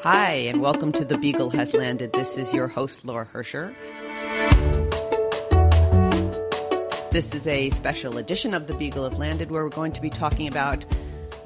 [0.00, 2.12] Hi, and welcome to The Beagle Has Landed.
[2.12, 3.74] This is your host, Laura Hercher.
[7.10, 10.10] This is a special edition of The Beagle Has Landed where we're going to be
[10.10, 10.84] talking about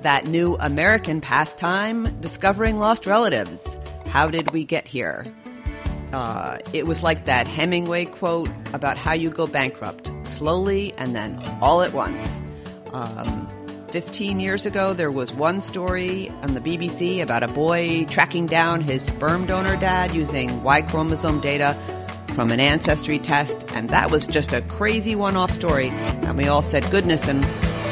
[0.01, 3.77] that new American pastime, discovering lost relatives.
[4.07, 5.33] How did we get here?
[6.13, 11.39] Uh, it was like that Hemingway quote about how you go bankrupt slowly and then
[11.61, 12.41] all at once.
[12.93, 13.49] Um,
[13.91, 18.83] 15 years ago, there was one story on the BBC about a boy tracking down
[18.83, 21.75] his sperm donor dad using Y chromosome data
[22.35, 25.89] from an ancestry test, and that was just a crazy one off story.
[25.89, 27.43] And we all said, goodness, and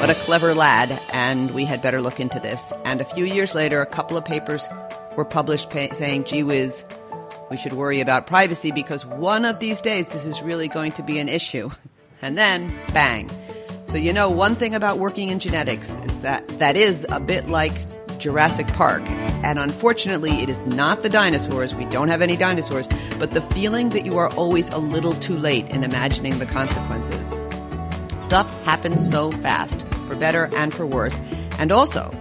[0.01, 2.75] what a clever lad, and we had better look into this.
[2.85, 4.69] And a few years later, a couple of papers
[5.17, 6.85] were published saying, gee whiz,
[7.51, 11.03] we should worry about privacy because one of these days this is really going to
[11.03, 11.71] be an issue.
[12.23, 13.31] And then, bang.
[13.97, 17.49] So, you know, one thing about working in genetics is that that is a bit
[17.49, 17.73] like
[18.19, 19.03] Jurassic Park.
[19.43, 21.75] And unfortunately, it is not the dinosaurs.
[21.75, 25.39] We don't have any dinosaurs, but the feeling that you are always a little too
[25.39, 27.33] late in imagining the consequences.
[28.23, 31.19] Stuff happens so fast, for better and for worse.
[31.59, 32.15] And also,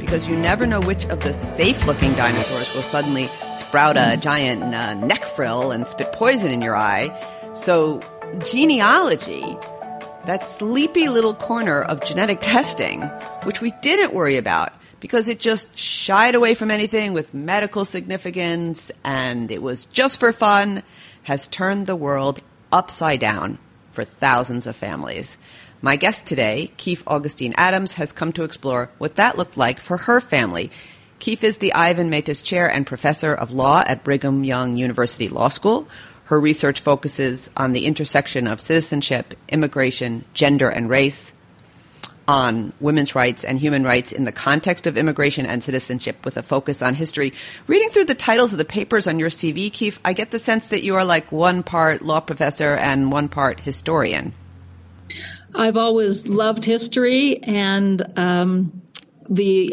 [0.00, 4.62] because you never know which of the safe looking dinosaurs will suddenly sprout a giant
[4.62, 7.08] uh, neck frill and spit poison in your eye.
[7.54, 8.02] So,
[8.44, 9.56] genealogy,
[10.26, 13.02] that sleepy little corner of genetic testing,
[13.44, 18.92] which we didn't worry about because it just shied away from anything with medical significance
[19.02, 20.82] and it was just for fun,
[21.24, 23.58] has turned the world upside down
[23.90, 25.36] for thousands of families.
[25.80, 29.96] My guest today, Kif Augustine Adams, has come to explore what that looked like for
[29.96, 30.70] her family.
[31.18, 35.48] Kif is the Ivan Meitus Chair and Professor of Law at Brigham Young University Law
[35.48, 35.88] School.
[36.32, 41.30] Her research focuses on the intersection of citizenship, immigration, gender, and race,
[42.26, 46.42] on women's rights and human rights in the context of immigration and citizenship with a
[46.42, 47.34] focus on history.
[47.66, 50.64] Reading through the titles of the papers on your CV, Kif, I get the sense
[50.68, 54.32] that you are like one part law professor and one part historian.
[55.54, 58.80] I've always loved history and um,
[59.28, 59.70] the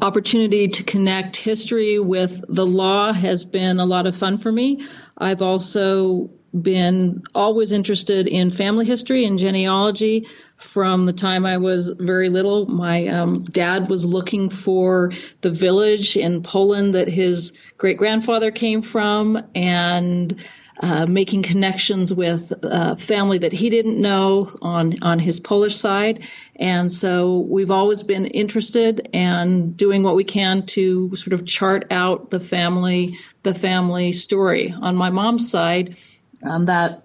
[0.00, 4.86] opportunity to connect history with the law has been a lot of fun for me.
[5.20, 10.26] I've also been always interested in family history and genealogy
[10.56, 12.66] from the time I was very little.
[12.66, 18.82] My um, dad was looking for the village in Poland that his great grandfather came
[18.82, 20.34] from and
[20.82, 26.26] uh, making connections with a family that he didn't know on, on his Polish side.
[26.56, 31.88] And so we've always been interested and doing what we can to sort of chart
[31.90, 34.74] out the family, the family story.
[34.78, 35.96] On my mom's side,
[36.42, 37.02] um, that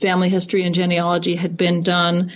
[0.00, 2.32] family history and genealogy had been done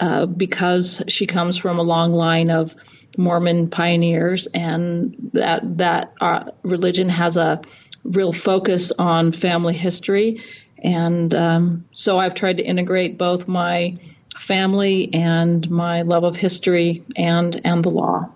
[0.00, 2.74] uh, because she comes from a long line of
[3.16, 7.60] Mormon pioneers, and that that uh, religion has a
[8.04, 10.40] real focus on family history.
[10.78, 13.98] And um, so I've tried to integrate both my
[14.36, 18.30] family and my love of history and and the law.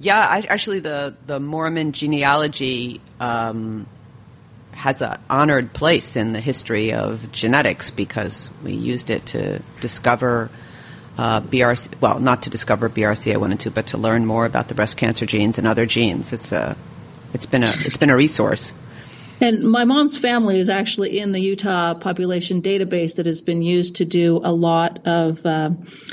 [0.00, 3.86] Yeah, I, actually, the the Mormon genealogy um,
[4.72, 10.50] has an honored place in the history of genetics because we used it to discover.
[11.18, 14.74] Uh, BRC, well, not to discover BRCA1 and 2, but to learn more about the
[14.74, 16.32] breast cancer genes and other genes.
[16.32, 16.78] It's a,
[17.34, 18.72] it's been a, it's been a resource.
[19.40, 23.96] And my mom's family is actually in the Utah population database that has been used
[23.96, 25.70] to do a lot of uh,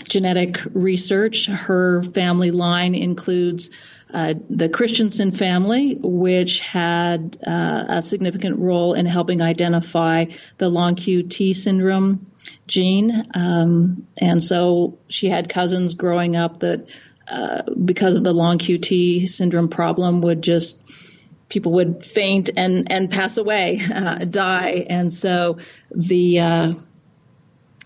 [0.08, 1.48] genetic research.
[1.48, 3.70] Her family line includes
[4.14, 10.26] uh, the Christensen family, which had uh, a significant role in helping identify
[10.58, 12.32] the long QT syndrome
[12.66, 13.26] gene.
[13.34, 16.88] Um, and so she had cousins growing up that,
[17.28, 20.87] uh, because of the long QT syndrome problem, would just
[21.50, 25.58] people would faint and and pass away, uh, die, and so
[25.94, 26.74] the uh,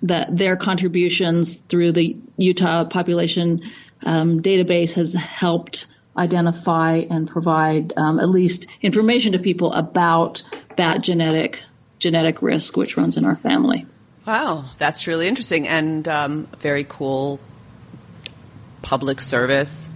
[0.02, 3.62] their contributions through the Utah population
[4.04, 10.44] um, database has helped identify and provide um, at least information to people about
[10.76, 11.64] that genetic
[12.00, 13.86] genetic risk which runs in our family.
[14.26, 17.40] Wow, that's really interesting and um, very cool
[18.82, 19.91] public service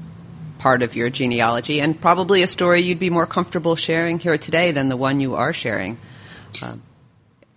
[0.57, 4.71] part of your genealogy, and probably a story you'd be more comfortable sharing here today
[4.71, 5.97] than the one you are sharing.
[6.61, 6.81] Um.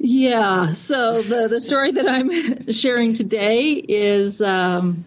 [0.01, 4.41] Yeah, so the, the story that I'm sharing today is.
[4.41, 5.05] Um,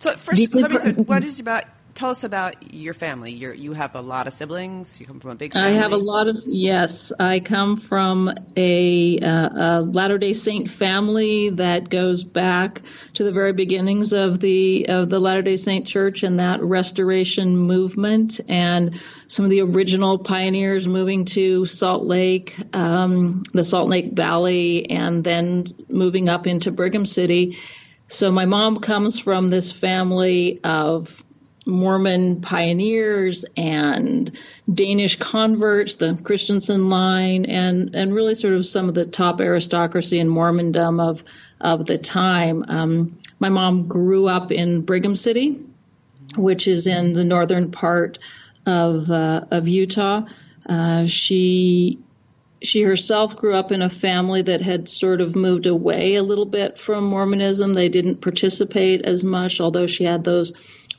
[0.00, 1.64] so, first, let me say, what is about
[1.98, 3.32] tell us about your family.
[3.32, 5.00] you you have a lot of siblings.
[5.00, 5.52] You come from a big.
[5.52, 5.72] Family.
[5.72, 7.12] I have a lot of yes.
[7.18, 12.82] I come from a, uh, a Latter Day Saint family that goes back
[13.14, 17.56] to the very beginnings of the of the Latter Day Saint Church and that Restoration
[17.56, 24.12] movement, and some of the original pioneers moving to Salt Lake, um, the Salt Lake
[24.12, 27.58] Valley, and then moving up into Brigham City.
[28.06, 31.22] So my mom comes from this family of
[31.68, 34.30] Mormon pioneers and
[34.72, 40.18] Danish converts, the Christensen line, and and really sort of some of the top aristocracy
[40.18, 41.22] and Mormondom of
[41.60, 42.64] of the time.
[42.66, 45.60] Um, my mom grew up in Brigham City,
[46.36, 48.18] which is in the northern part
[48.64, 50.22] of uh, of Utah.
[50.66, 51.98] Uh, she
[52.62, 56.46] she herself grew up in a family that had sort of moved away a little
[56.46, 57.72] bit from Mormonism.
[57.72, 60.52] They didn't participate as much, although she had those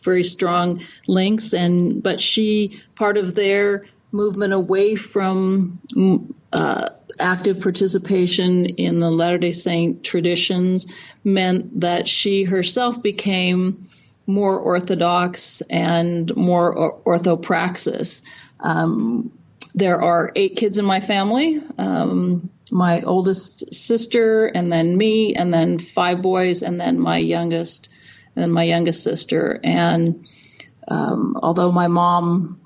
[0.04, 1.54] very strong links.
[1.54, 5.80] And but she part of their movement away from
[6.52, 10.94] uh, active participation in the Latter Day Saint traditions
[11.24, 13.90] meant that she herself became
[14.26, 18.24] more orthodox and more orthopraxis.
[18.60, 19.32] Um,
[19.74, 21.62] there are eight kids in my family.
[21.78, 27.90] Um, my oldest sister, and then me, and then five boys, and then my youngest
[28.40, 29.60] and my youngest sister.
[29.64, 30.28] And
[30.88, 32.62] um, although my mom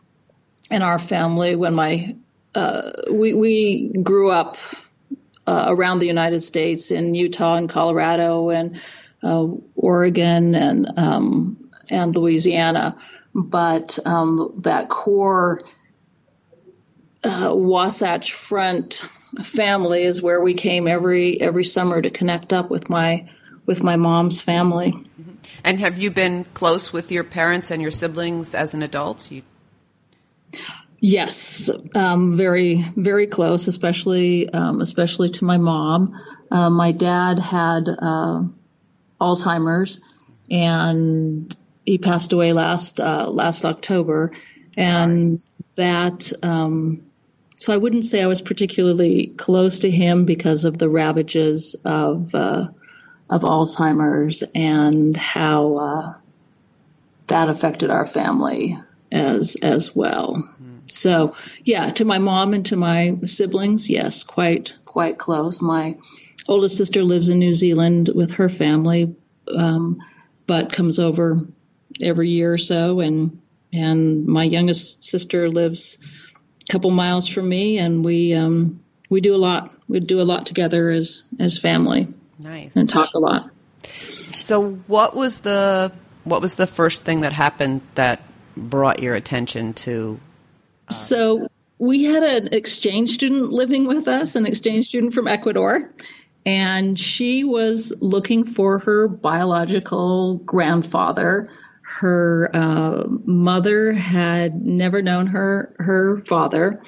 [0.71, 2.15] and our family, when my
[2.55, 4.57] uh, we we grew up
[5.47, 8.79] uh, around the United States in Utah and Colorado and
[9.23, 12.97] uh, Oregon and um, and Louisiana,
[13.33, 15.59] but um, that core
[17.23, 19.05] uh, Wasatch Front
[19.41, 23.29] family is where we came every every summer to connect up with my
[23.65, 24.91] with my mom's family.
[24.91, 25.31] Mm-hmm.
[25.63, 29.31] And have you been close with your parents and your siblings as an adult?
[29.31, 29.43] You...
[30.99, 36.19] Yes, um, very very close, especially um, especially to my mom.
[36.49, 38.43] Uh, my dad had uh,
[39.19, 39.99] Alzheimer's,
[40.49, 41.55] and
[41.85, 44.31] he passed away last uh, last October,
[44.77, 45.41] and
[45.75, 46.31] that.
[46.41, 47.03] Um,
[47.57, 52.35] so I wouldn't say I was particularly close to him because of the ravages of
[52.35, 52.67] uh,
[53.33, 56.13] of Alzheimer's and how uh,
[57.25, 58.77] that affected our family
[59.11, 60.35] as as well.
[60.35, 60.91] Mm.
[60.91, 65.63] So yeah, to my mom and to my siblings, yes, quite quite close.
[65.63, 65.95] My
[66.47, 69.15] oldest sister lives in New Zealand with her family,
[69.47, 69.99] um,
[70.45, 71.41] but comes over
[72.03, 73.41] every year or so, and
[73.73, 75.97] and my youngest sister lives
[76.69, 79.75] a couple miles from me, and we um, we do a lot.
[79.87, 82.13] We do a lot together as as family.
[82.39, 82.75] Nice.
[82.75, 83.49] And talk a lot.
[83.83, 85.91] So what was the
[86.23, 88.21] what was the first thing that happened that
[88.55, 90.19] brought your attention to
[90.87, 91.47] uh, So
[91.77, 95.91] we had an exchange student living with us, an exchange student from Ecuador,
[96.45, 101.47] and she was looking for her biological grandfather.
[101.81, 106.81] Her uh, mother had never known her her father,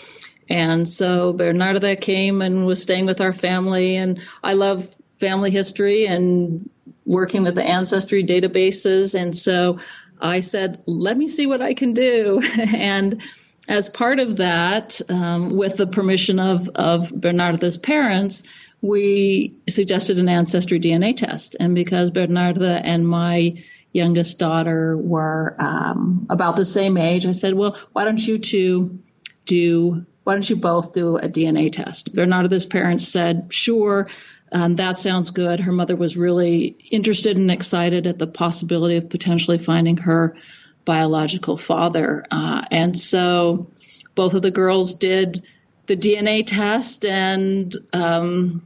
[0.49, 3.97] and so Bernarda came and was staying with our family.
[3.97, 6.69] And I love family history and
[7.05, 9.19] working with the ancestry databases.
[9.19, 9.79] And so
[10.19, 12.41] I said, let me see what I can do.
[12.57, 13.21] and
[13.67, 18.43] as part of that, um, with the permission of, of Bernarda's parents,
[18.81, 21.55] we suggested an ancestry DNA test.
[21.59, 27.53] And because Bernarda and my youngest daughter were um, about the same age, I said,
[27.53, 28.99] well, why don't you two
[29.45, 32.13] do, why don't you both do a DNA test?
[32.13, 34.07] Bernarda's parents said, sure.
[34.55, 35.59] Um, that sounds good.
[35.59, 40.37] Her mother was really interested and excited at the possibility of potentially finding her
[40.85, 42.23] biological father.
[42.31, 43.67] Uh, and so
[44.15, 45.45] both of the girls did
[45.87, 48.65] the DNA test, and um,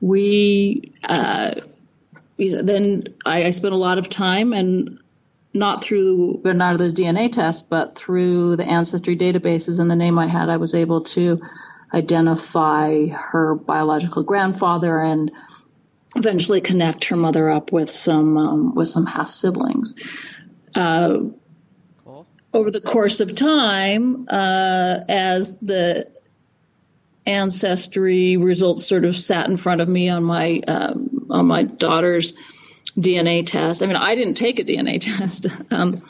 [0.00, 1.56] we, uh,
[2.36, 5.00] you know, then I, I, spent a lot of time and
[5.52, 10.48] not through Bernarda's DNA test, but through the ancestry databases and the name I had,
[10.48, 11.40] I was able to
[11.92, 15.32] identify her biological grandfather and
[16.16, 19.94] eventually connect her mother up with some um, with some half siblings.
[20.74, 21.18] Uh,
[22.04, 22.26] cool.
[22.52, 26.10] Over the course of time, uh, as the
[27.26, 32.36] ancestry results sort of sat in front of me on my um, on my daughter's
[32.98, 33.82] DNA test.
[33.82, 35.46] I mean, I didn't take a DNA test.
[35.70, 36.02] um,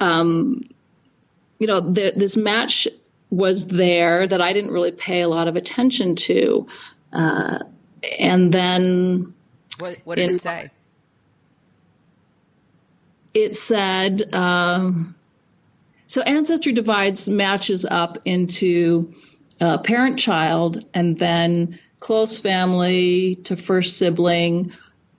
[0.00, 0.68] um,
[1.58, 2.86] you know, the, this match
[3.30, 6.66] was there that I didn't really pay a lot of attention to.
[7.12, 7.58] Uh,
[8.18, 9.34] and then.
[9.78, 10.70] What, what did in, it say?
[13.34, 15.14] it said, um,
[16.06, 19.14] so Ancestry divides matches up into
[19.60, 24.72] uh, parent child and then close family to first sibling,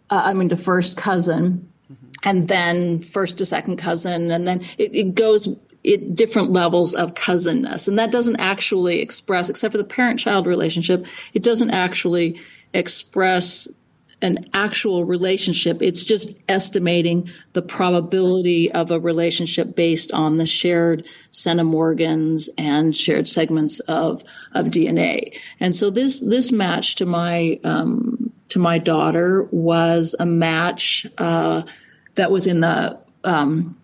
[0.09, 2.29] uh, I mean, to first cousin, mm-hmm.
[2.29, 7.15] and then first to second cousin, and then it, it goes it different levels of
[7.15, 7.87] cousinness.
[7.87, 12.41] And that doesn't actually express, except for the parent child relationship, it doesn't actually
[12.73, 13.67] express
[14.21, 15.81] an actual relationship.
[15.81, 23.27] It's just estimating the probability of a relationship based on the shared centimorgans and shared
[23.27, 25.39] segments of, of DNA.
[25.59, 31.63] And so this, this match to my, um, to my daughter was a match, uh,
[32.15, 33.78] that was in the, um,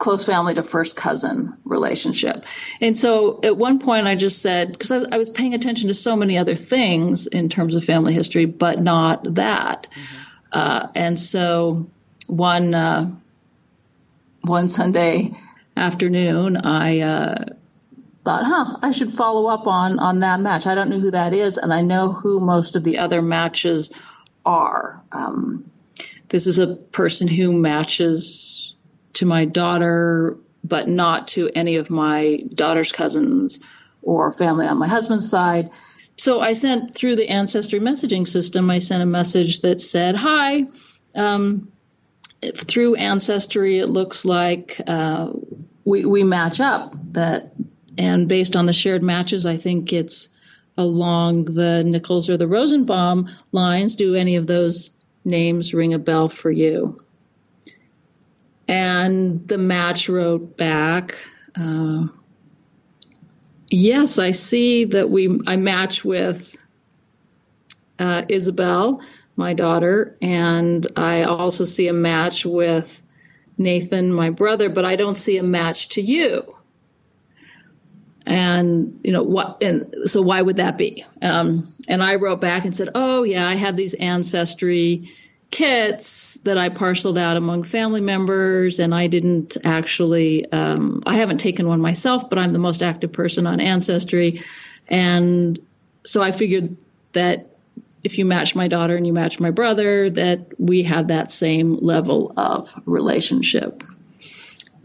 [0.00, 2.44] close family to first cousin relationship.
[2.80, 5.94] And so at one point I just said, because I, I, was paying attention to
[5.94, 9.88] so many other things in terms of family history, but not that.
[9.90, 10.16] Mm-hmm.
[10.52, 11.90] Uh, and so
[12.26, 13.10] one, uh,
[14.40, 15.38] one Sunday
[15.76, 17.44] afternoon, I, uh,
[18.24, 20.66] thought, huh, I should follow up on, on that match.
[20.66, 23.92] I don't know who that is, and I know who most of the other matches
[24.46, 25.02] are.
[25.12, 25.70] Um,
[26.28, 28.69] this is a person who matches
[29.14, 33.60] to my daughter, but not to any of my daughter's cousins
[34.02, 35.70] or family on my husband's side.
[36.16, 40.66] So I sent through the Ancestry messaging system, I sent a message that said, Hi,
[41.14, 41.72] um,
[42.54, 45.30] through Ancestry, it looks like uh,
[45.84, 47.52] we, we match up that,
[47.96, 50.28] and based on the shared matches, I think it's
[50.76, 53.96] along the Nichols or the Rosenbaum lines.
[53.96, 54.90] Do any of those
[55.24, 56.98] names ring a bell for you?
[58.70, 61.16] And the match wrote back,
[61.56, 62.06] uh,
[63.68, 66.56] yes, I see that we I match with
[67.98, 69.02] uh, Isabel,
[69.34, 73.02] my daughter, and I also see a match with
[73.58, 76.56] Nathan, my brother, but I don't see a match to you.
[78.24, 79.64] And you know what?
[79.64, 81.04] And so why would that be?
[81.20, 85.10] Um, and I wrote back and said, "Oh yeah, I had these ancestry
[85.50, 91.38] kits that I parceled out among family members, and I didn't actually, um, I haven't
[91.38, 94.42] taken one myself, but I'm the most active person on Ancestry.
[94.88, 95.58] And
[96.04, 96.76] so I figured
[97.12, 97.50] that
[98.02, 101.76] if you match my daughter and you match my brother, that we have that same
[101.76, 103.82] level of relationship.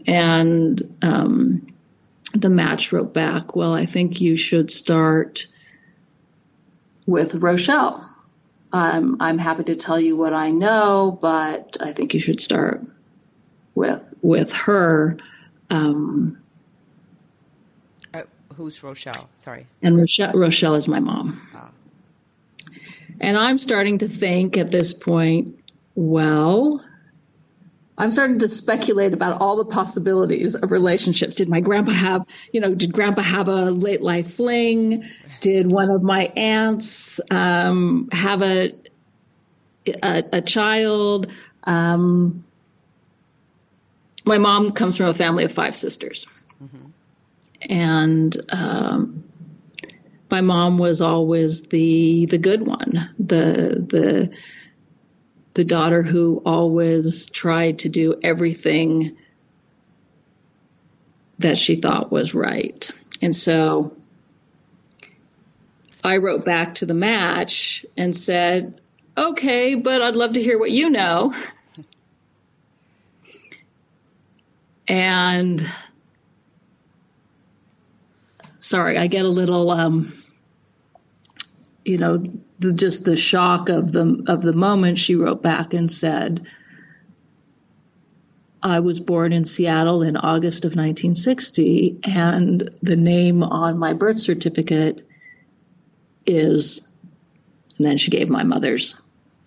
[0.06, 1.72] And um,
[2.32, 5.46] the match wrote back, Well, I think you should start
[7.06, 8.15] with Rochelle.
[8.72, 12.82] I'm I'm happy to tell you what I know, but I think you should start
[13.74, 15.14] with with her.
[15.70, 16.38] Um,
[18.12, 18.22] uh,
[18.54, 19.30] who's Rochelle?
[19.38, 19.66] Sorry.
[19.82, 21.40] And Rochelle, Rochelle is my mom.
[21.54, 21.68] Oh.
[23.20, 25.58] And I'm starting to think at this point,
[25.94, 26.84] well,
[27.98, 31.36] I'm starting to speculate about all the possibilities of relationships.
[31.36, 35.04] Did my grandpa have, you know, did grandpa have a late life fling?
[35.40, 38.72] Did one of my aunts um, have a,
[40.02, 41.32] a, a child?
[41.64, 42.44] Um,
[44.26, 46.26] my mom comes from a family of five sisters.
[46.62, 47.72] Mm-hmm.
[47.72, 49.24] And um,
[50.30, 54.36] my mom was always the the good one, the the
[55.56, 59.16] the daughter who always tried to do everything
[61.38, 62.90] that she thought was right.
[63.22, 63.96] And so
[66.04, 68.78] I wrote back to the match and said,
[69.16, 71.32] okay, but I'd love to hear what you know.
[74.86, 75.66] And
[78.58, 80.22] sorry, I get a little, um,
[81.86, 82.24] you know,
[82.58, 86.48] the, just the shock of the of the moment, she wrote back and said,
[88.60, 94.18] "I was born in Seattle in August of 1960, and the name on my birth
[94.18, 95.06] certificate
[96.26, 96.88] is."
[97.78, 99.00] And then she gave my mother's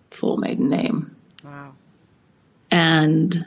[0.10, 1.16] full maiden name.
[1.44, 1.74] Wow.
[2.72, 3.46] And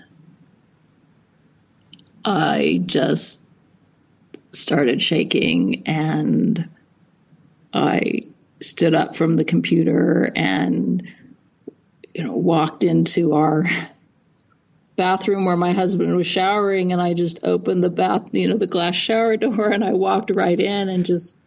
[2.24, 3.48] I just
[4.50, 6.68] started shaking and
[7.72, 8.22] I
[8.62, 11.06] stood up from the computer and
[12.14, 13.64] you know walked into our
[14.96, 18.66] bathroom where my husband was showering and I just opened the bath you know the
[18.66, 21.40] glass shower door and I walked right in and just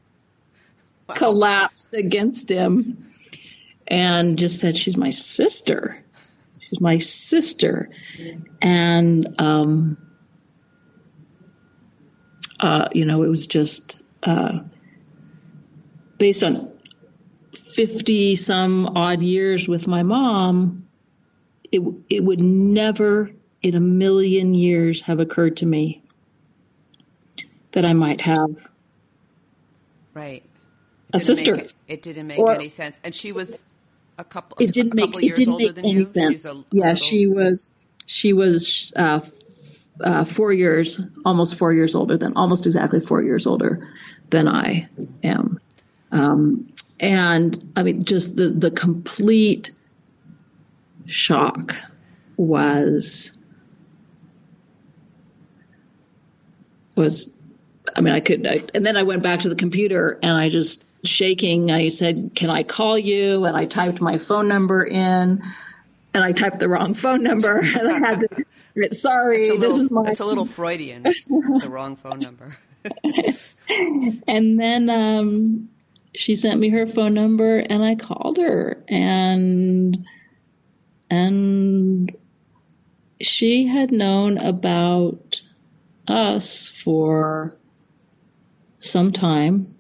[1.08, 1.16] wow.
[1.16, 3.12] collapsed against him
[3.88, 6.04] and just said she's my sister
[6.60, 7.90] she's my sister
[8.62, 9.98] and um
[12.60, 14.60] uh you know it was just uh
[16.18, 16.75] based on
[17.58, 20.88] 50 some odd years with my mom,
[21.72, 23.32] it, it would never
[23.62, 26.02] in a million years have occurred to me
[27.72, 28.70] that I might have
[30.14, 30.44] right
[31.14, 31.56] a sister.
[31.56, 33.64] Make, it didn't make or, any sense, and she was
[34.18, 34.58] a couple.
[34.60, 36.06] It didn't make it didn't make any you?
[36.06, 36.46] sense.
[36.48, 36.96] A, yeah, little...
[36.96, 37.70] she was
[38.06, 39.20] she was uh,
[40.04, 43.88] uh, four years, almost four years older than almost exactly four years older
[44.30, 44.88] than I
[45.24, 45.60] am.
[46.12, 49.72] Um, and I mean, just the the complete
[51.06, 51.76] shock
[52.38, 53.38] was
[56.96, 57.36] was
[57.96, 60.50] I mean I could I, and then I went back to the computer and I
[60.50, 63.46] just shaking I said can I call you?
[63.46, 65.44] And I typed my phone number in
[66.14, 69.92] and I typed the wrong phone number and I had to sorry little, this is
[69.92, 72.58] my it's a little Freudian the wrong phone number.
[74.28, 75.70] And then um,
[76.16, 80.06] she sent me her phone number and I called her and
[81.10, 82.16] and
[83.22, 85.42] she had known about
[86.08, 87.56] us for
[88.80, 89.76] some time.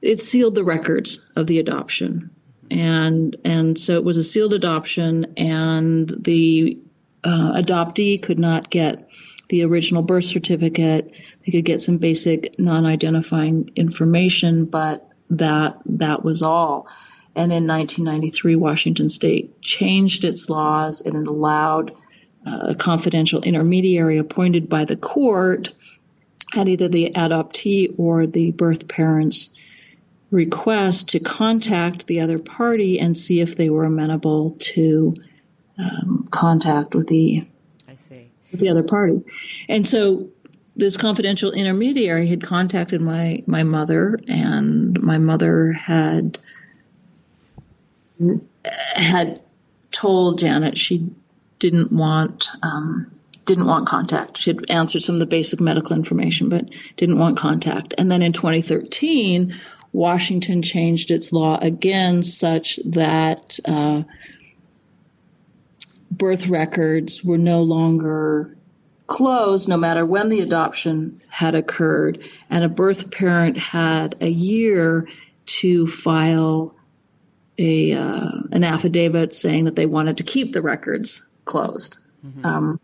[0.00, 2.30] it sealed the records of the adoption.
[2.70, 6.78] And, and so it was a sealed adoption, and the
[7.22, 9.10] uh, adoptee could not get
[9.48, 11.12] the original birth certificate.
[11.44, 16.88] They could get some basic non identifying information, but that, that was all.
[17.36, 21.92] And in 1993, Washington State changed its laws and it allowed
[22.44, 25.74] a confidential intermediary appointed by the court
[26.56, 29.54] at either the adoptee or the birth parent's
[30.30, 35.14] request to contact the other party and see if they were amenable to
[35.78, 37.46] um, contact with the
[37.88, 38.30] I see.
[38.50, 39.22] With the other party.
[39.68, 40.28] And so
[40.76, 46.38] this confidential intermediary had contacted my my mother and my mother had
[48.96, 49.40] had
[49.90, 51.10] told Janet she
[51.64, 53.10] didn't want um,
[53.46, 54.36] didn't want contact.
[54.36, 57.94] She had answered some of the basic medical information, but didn't want contact.
[57.96, 59.54] And then in 2013,
[59.90, 64.02] Washington changed its law again, such that uh,
[66.10, 68.58] birth records were no longer
[69.06, 72.18] closed, no matter when the adoption had occurred,
[72.50, 75.08] and a birth parent had a year
[75.46, 76.74] to file
[77.56, 81.98] a uh, an affidavit saying that they wanted to keep the records closed.
[82.24, 82.46] Mm-hmm.
[82.46, 82.80] Um,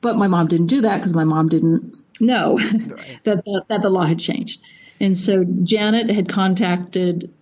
[0.00, 3.20] but my mom didn't do that because my mom didn't know right.
[3.24, 4.60] that, that, that the law had changed.
[5.00, 7.32] And so Janet had contacted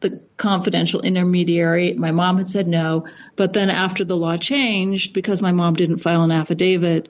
[0.00, 1.94] the confidential intermediary.
[1.94, 5.98] My mom had said no, but then after the law changed, because my mom didn't
[5.98, 7.08] file an affidavit,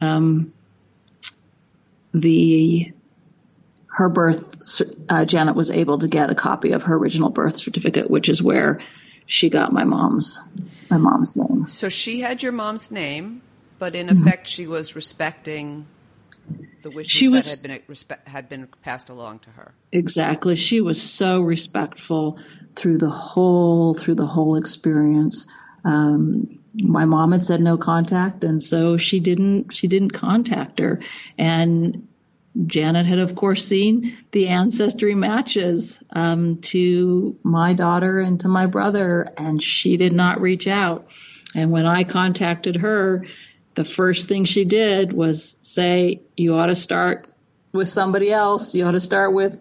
[0.00, 0.52] um,
[2.12, 2.92] the
[3.86, 8.10] her birth uh, Janet was able to get a copy of her original birth certificate,
[8.10, 8.80] which is where
[9.26, 10.38] she got my mom's
[10.90, 11.66] my mom's name.
[11.66, 13.42] So she had your mom's name,
[13.78, 14.22] but in mm-hmm.
[14.22, 15.86] effect, she was respecting
[16.82, 19.74] the wishes she was, that had been had been passed along to her.
[19.92, 20.56] Exactly.
[20.56, 22.38] She was so respectful
[22.76, 25.46] through the whole through the whole experience.
[25.84, 31.00] Um, my mom had said no contact, and so she didn't she didn't contact her.
[31.38, 32.08] And
[32.66, 38.66] Janet had, of course, seen the ancestry matches um, to my daughter and to my
[38.66, 41.08] brother, and she did not reach out.
[41.54, 43.26] And when I contacted her,
[43.74, 47.28] the first thing she did was say, "You ought to start
[47.72, 48.74] with somebody else.
[48.74, 49.58] You ought to start with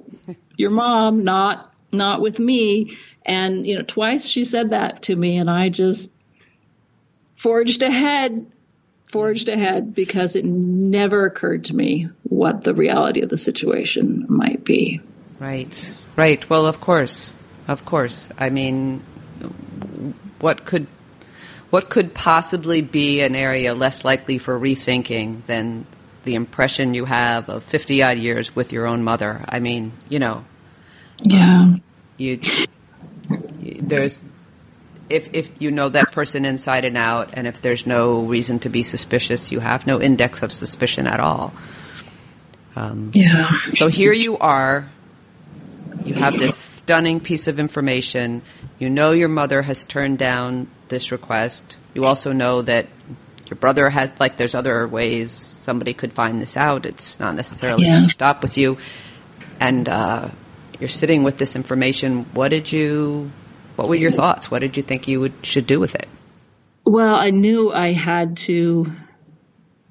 [0.56, 5.38] your mom, not not with me." And you know, twice she said that to me,
[5.38, 6.16] and I just
[7.36, 8.46] forged ahead
[9.13, 14.63] forged ahead because it never occurred to me what the reality of the situation might
[14.63, 15.02] be.
[15.39, 16.49] Right, right.
[16.49, 17.36] Well, of course,
[17.67, 18.32] of course.
[18.39, 19.04] I mean,
[20.39, 20.88] what could
[21.69, 25.86] what could possibly be an area less likely for rethinking than
[26.23, 29.45] the impression you have of 50 odd years with your own mother?
[29.47, 30.43] I mean, you know.
[31.21, 31.62] Yeah.
[31.62, 31.84] Um,
[32.17, 32.39] you,
[33.60, 34.23] there's
[35.10, 38.70] if if you know that person inside and out, and if there's no reason to
[38.70, 41.54] be suspicious, you have no index of suspicion at all.
[42.76, 43.60] Um, yeah.
[43.70, 44.89] So here you are.
[46.04, 48.42] You have this stunning piece of information.
[48.80, 51.78] You know your mother has turned down this request.
[51.94, 52.88] You also know that
[53.50, 56.86] your brother has like there's other ways somebody could find this out.
[56.86, 57.98] It's not necessarily yeah.
[57.98, 58.78] going to stop with you.
[59.60, 60.30] And uh,
[60.80, 62.26] you're sitting with this information.
[62.34, 63.32] What did you?
[63.76, 64.52] What were your thoughts?
[64.52, 66.08] What did you think you would should do with it?
[66.86, 68.92] Well, I knew I had to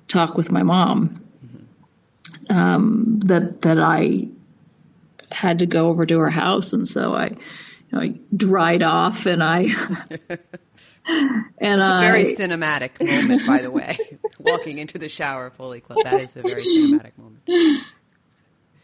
[0.08, 1.24] talk with my mom.
[1.44, 2.56] Mm-hmm.
[2.56, 4.28] Um, that that I
[5.30, 7.38] had to go over to her house, and so I, you
[7.92, 9.60] know, I dried off and I.
[11.08, 13.98] and it's a very cinematic moment, by the way.
[14.38, 16.04] Walking into the shower fully clothed.
[16.04, 17.84] That is a very cinematic moment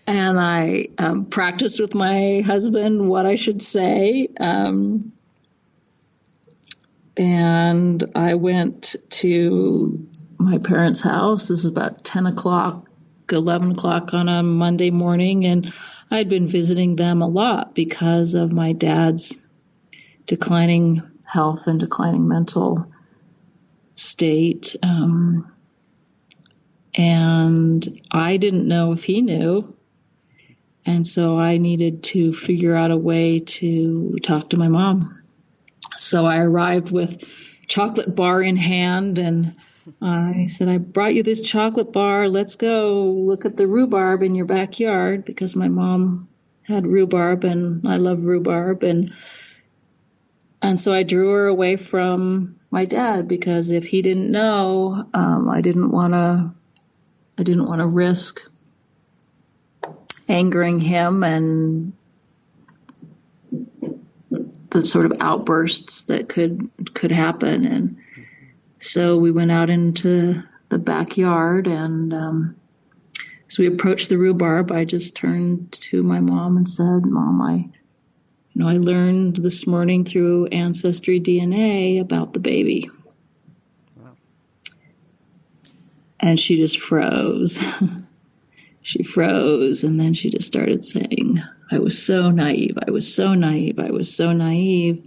[0.08, 4.26] and I um, practiced with my husband what I should say.
[4.40, 5.12] Um,
[7.14, 11.48] and I went to my parents' house.
[11.48, 12.88] This is about 10 o'clock,
[13.30, 15.44] 11 o'clock on a Monday morning.
[15.44, 15.74] And
[16.10, 19.38] I'd been visiting them a lot because of my dad's
[20.24, 22.90] declining health and declining mental
[23.92, 24.74] state.
[24.82, 25.52] Um,
[26.94, 29.74] and I didn't know if he knew.
[30.88, 35.22] And so I needed to figure out a way to talk to my mom.
[35.96, 37.28] So I arrived with
[37.66, 39.54] chocolate bar in hand and
[40.00, 42.26] I said, I brought you this chocolate bar.
[42.26, 46.30] Let's go look at the rhubarb in your backyard because my mom
[46.62, 49.12] had rhubarb and I love rhubarb and
[50.62, 55.50] and so I drew her away from my dad because if he didn't know, um,
[55.50, 56.50] I didn't want to
[57.36, 58.40] I didn't want to risk
[60.28, 61.92] angering him and
[64.70, 67.64] the sort of outbursts that could could happen.
[67.64, 67.96] And
[68.78, 72.56] so we went out into the backyard and um,
[73.46, 77.54] as we approached the rhubarb i just turned to my mom and said mom i
[77.54, 77.70] you
[78.54, 82.90] know i learned this morning through ancestry dna about the baby.
[83.96, 84.12] Wow.
[86.20, 87.58] and she just froze
[88.82, 93.34] she froze and then she just started saying, I was so naive, I was so
[93.34, 95.06] naive, I was so naive.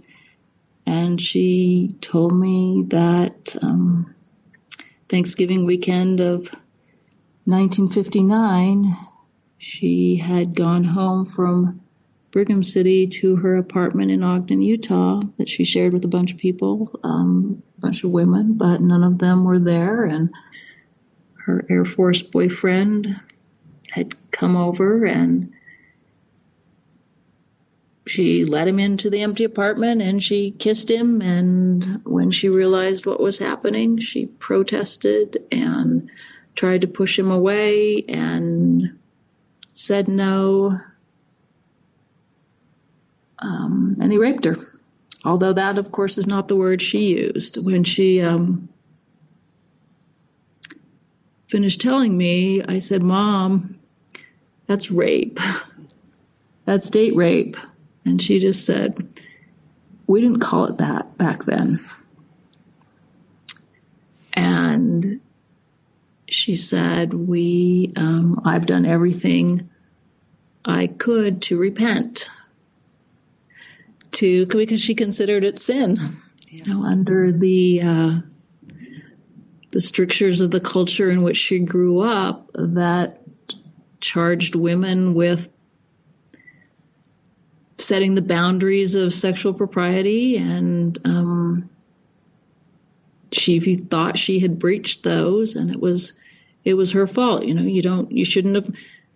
[0.86, 4.14] And she told me that um,
[5.08, 6.50] Thanksgiving weekend of
[7.44, 8.96] 1959,
[9.58, 11.80] she had gone home from
[12.30, 16.38] Brigham City to her apartment in Ogden, Utah, that she shared with a bunch of
[16.38, 20.04] people, um, a bunch of women, but none of them were there.
[20.04, 20.30] And
[21.44, 23.20] her Air Force boyfriend
[23.92, 25.52] had come over and
[28.06, 31.20] she led him into the empty apartment and she kissed him.
[31.20, 36.10] And when she realized what was happening, she protested and
[36.54, 38.98] tried to push him away and
[39.74, 40.80] said no.
[43.38, 44.56] Um, and he raped her.
[45.24, 47.62] Although that, of course, is not the word she used.
[47.62, 48.70] When she um,
[51.48, 53.78] finished telling me, I said, Mom,
[54.72, 55.38] that's rape.
[56.64, 57.58] That's date rape.
[58.06, 59.06] And she just said,
[60.06, 61.86] We didn't call it that back then.
[64.32, 65.20] And
[66.26, 69.68] she said, We, um, I've done everything
[70.64, 72.30] I could to repent.
[74.12, 76.16] To because she considered it sin,
[76.48, 78.20] you know, under the uh,
[79.70, 83.21] the strictures of the culture in which she grew up, that
[84.02, 85.48] charged women with
[87.78, 91.70] setting the boundaries of sexual propriety and um,
[93.32, 96.20] she thought she had breached those and it was
[96.64, 98.70] it was her fault you know you don't you shouldn't have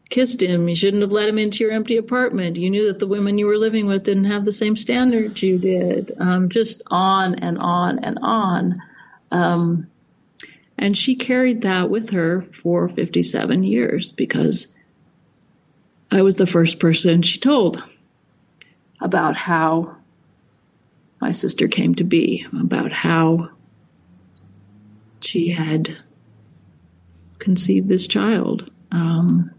[0.09, 2.57] kissed him you shouldn't have let him into your empty apartment.
[2.57, 5.59] You knew that the women you were living with didn't have the same standards you
[5.59, 8.77] did um, just on and on and on.
[9.33, 9.89] Um,
[10.79, 14.76] and she carried that with her for 57 years because
[16.11, 17.83] I was the first person she told
[19.01, 19.97] about how
[21.21, 23.51] my sister came to be, about how
[25.21, 25.97] she had
[27.39, 28.71] conceived this child.
[28.93, 29.51] Um,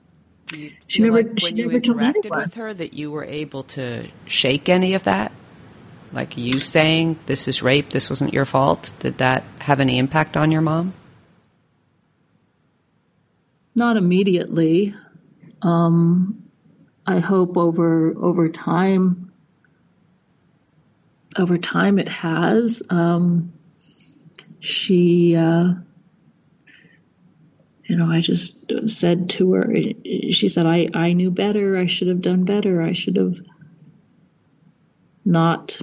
[0.88, 4.94] she never, like she never interacted with her that you were able to shake any
[4.94, 5.32] of that?
[6.14, 8.94] Like you saying, this is rape, this wasn't your fault?
[9.00, 10.94] Did that have any impact on your mom?
[13.76, 14.96] Not immediately.
[15.62, 16.44] Um,
[17.06, 19.32] I hope over over time,
[21.38, 22.84] over time it has.
[22.90, 23.54] Um,
[24.60, 25.74] she, uh,
[27.86, 29.72] you know, I just said to her,
[30.32, 31.78] she said, I, I knew better.
[31.78, 32.82] I should have done better.
[32.82, 33.38] I should have
[35.24, 35.80] not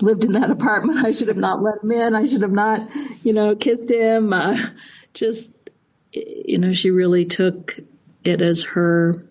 [0.00, 1.04] lived in that apartment.
[1.04, 2.14] I should have not let him in.
[2.14, 2.90] I should have not,
[3.22, 4.32] you know, kissed him.
[4.32, 4.56] Uh,
[5.12, 5.70] just,
[6.12, 7.78] you know, she really took
[8.24, 9.26] it as her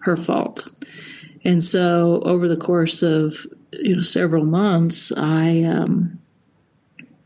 [0.00, 0.68] her fault.
[1.44, 3.36] And so over the course of
[3.72, 6.20] you know several months, I um,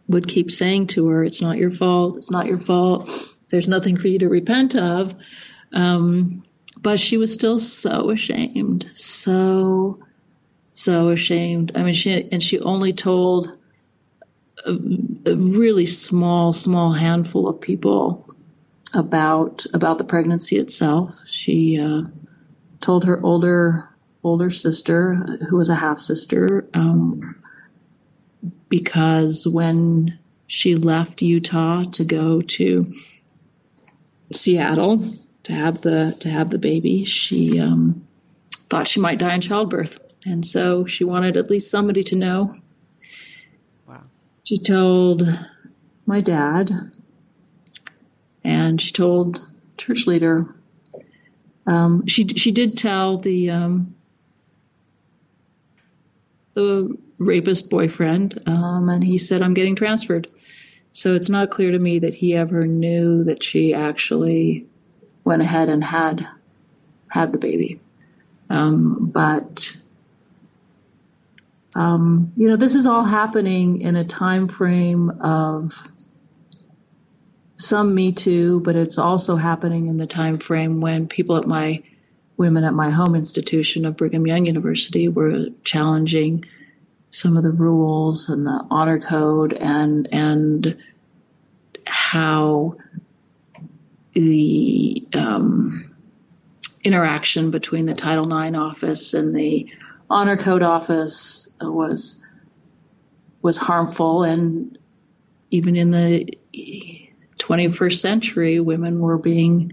[0.08, 2.16] would keep saying to her, "It's not your fault.
[2.16, 3.10] It's not your fault.
[3.48, 5.14] There's nothing for you to repent of."
[5.72, 6.44] Um,
[6.80, 10.00] but she was still so ashamed, so
[10.72, 11.72] so ashamed.
[11.74, 13.56] I mean, she and she only told
[14.64, 18.25] a, a really small, small handful of people
[18.96, 21.22] about about the pregnancy itself.
[21.26, 22.08] She uh,
[22.80, 23.88] told her older
[24.24, 25.14] older sister,
[25.48, 27.36] who was a half sister, um,
[28.68, 32.92] because when she left Utah to go to
[34.32, 35.04] Seattle
[35.44, 38.06] to have the to have the baby, she um,
[38.68, 40.00] thought she might die in childbirth.
[40.24, 42.52] And so she wanted at least somebody to know.
[43.86, 44.02] Wow.
[44.42, 45.22] She told
[46.04, 46.90] my dad,
[48.46, 49.44] and she told
[49.76, 50.46] church leader.
[51.66, 53.96] Um, she she did tell the um,
[56.54, 60.28] the rapist boyfriend, um, and he said, "I'm getting transferred."
[60.92, 64.66] So it's not clear to me that he ever knew that she actually
[65.24, 66.26] went ahead and had
[67.08, 67.80] had the baby.
[68.48, 69.76] Um, but
[71.74, 75.90] um, you know, this is all happening in a time frame of
[77.56, 81.82] some Me Too, but it's also happening in the time frame when people at my
[82.36, 86.44] women at my home institution of Brigham Young University were challenging
[87.10, 90.76] some of the rules and the honor code and and
[91.86, 92.76] how
[94.12, 95.94] the um,
[96.84, 99.70] interaction between the Title IX office and the
[100.10, 102.22] honor code office was
[103.40, 104.78] was harmful and
[105.50, 106.38] even in the
[107.38, 109.72] 21st century women were being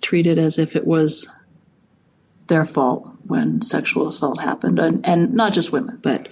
[0.00, 1.28] treated as if it was
[2.46, 4.78] their fault when sexual assault happened.
[4.78, 6.28] And, and not just women but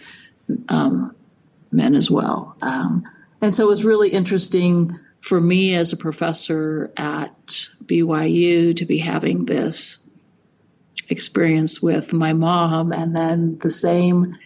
[0.68, 1.14] um,
[1.72, 2.56] men as well.
[2.62, 3.04] Um,
[3.40, 8.98] and so it was really interesting for me as a professor at BYU to be
[8.98, 9.98] having this
[11.08, 14.36] experience with my mom, and then the same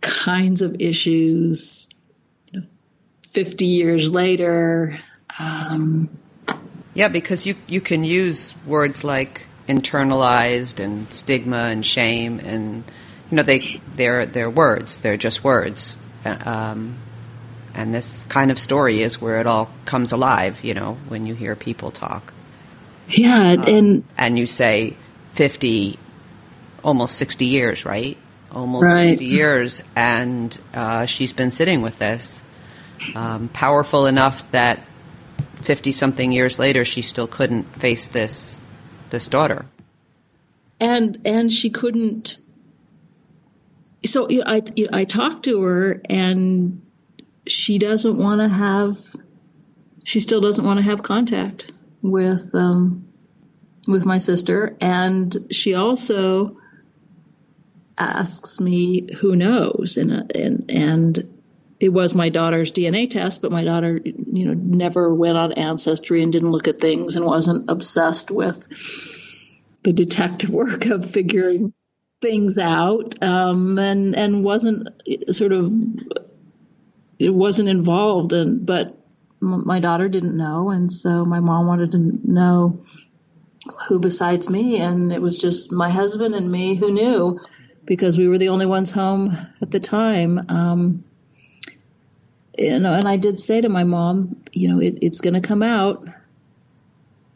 [0.00, 1.88] kinds of issues
[3.34, 4.98] 50 years later.
[5.38, 6.08] Um,
[6.94, 12.84] yeah, because you, you can use words like internalized and stigma and shame and
[13.30, 13.60] you know they
[13.96, 16.98] they're they're words they're just words um,
[17.72, 21.34] and this kind of story is where it all comes alive you know when you
[21.34, 22.34] hear people talk
[23.08, 24.94] yeah um, and and you say
[25.34, 25.98] 50,
[26.82, 28.16] almost 60 years, right?
[28.52, 29.10] Almost right.
[29.10, 29.82] 60 years.
[29.96, 32.40] And uh, she's been sitting with this.
[33.14, 34.80] Um, powerful enough that
[35.62, 38.58] 50 something years later, she still couldn't face this,
[39.10, 39.66] this daughter.
[40.80, 42.36] And, and she couldn't.
[44.04, 44.62] So I,
[44.92, 46.82] I talked to her and
[47.46, 48.98] she doesn't want to have,
[50.04, 53.06] she still doesn't want to have contact with, um,
[53.86, 56.56] with my sister, and she also
[57.96, 61.33] asks me who knows, and and and
[61.80, 66.22] it was my daughter's DNA test, but my daughter, you know, never went on Ancestry
[66.22, 68.66] and didn't look at things and wasn't obsessed with
[69.82, 71.72] the detective work of figuring
[72.20, 74.88] things out, um, and and wasn't
[75.30, 75.72] sort of
[77.18, 78.98] it wasn't involved, and but
[79.40, 82.80] my daughter didn't know, and so my mom wanted to know
[83.88, 84.78] who besides me?
[84.78, 87.40] And it was just my husband and me who knew
[87.84, 90.40] because we were the only ones home at the time.
[90.48, 91.04] Um,
[92.58, 95.40] you know, and I did say to my mom, you know, it, it's going to
[95.40, 96.04] come out.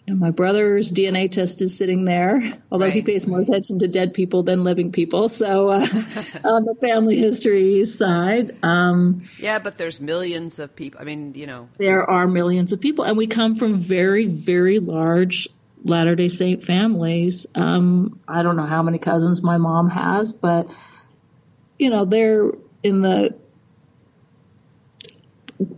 [0.07, 2.41] You know, my brother's DNA test is sitting there,
[2.73, 2.95] although right.
[2.95, 5.29] he pays more attention to dead people than living people.
[5.29, 5.81] So, uh,
[6.45, 11.01] on the family history side, um, yeah, but there's millions of people.
[11.01, 14.79] I mean, you know, there are millions of people, and we come from very, very
[14.79, 15.49] large
[15.85, 17.47] Latter day Saint families.
[17.55, 20.75] Um, I don't know how many cousins my mom has, but,
[21.79, 22.51] you know, they're
[22.83, 23.37] in the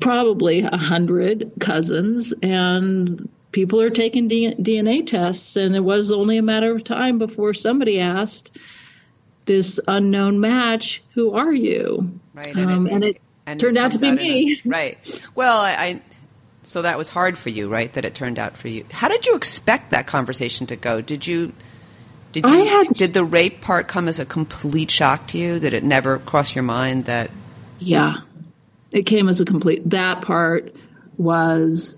[0.01, 6.37] probably a hundred cousins and people are taking D- DNA tests and it was only
[6.37, 8.57] a matter of time before somebody asked
[9.47, 11.03] this unknown match.
[11.15, 12.21] Who are you?
[12.35, 12.57] Right.
[12.57, 14.61] Um, and it, and turned it out to be in me.
[14.65, 15.23] a- right.
[15.35, 16.03] Well, I, I.
[16.63, 17.93] So that was hard for you, right?
[17.95, 18.85] That it turned out for you.
[18.91, 21.01] How did you expect that conversation to go?
[21.01, 21.53] Did you?
[22.33, 22.55] Did you?
[22.55, 25.59] I had- did the rape part come as a complete shock to you?
[25.59, 27.31] Did it never cross your mind that?
[27.79, 28.17] Yeah.
[28.93, 30.75] It came as a complete, that part
[31.17, 31.97] was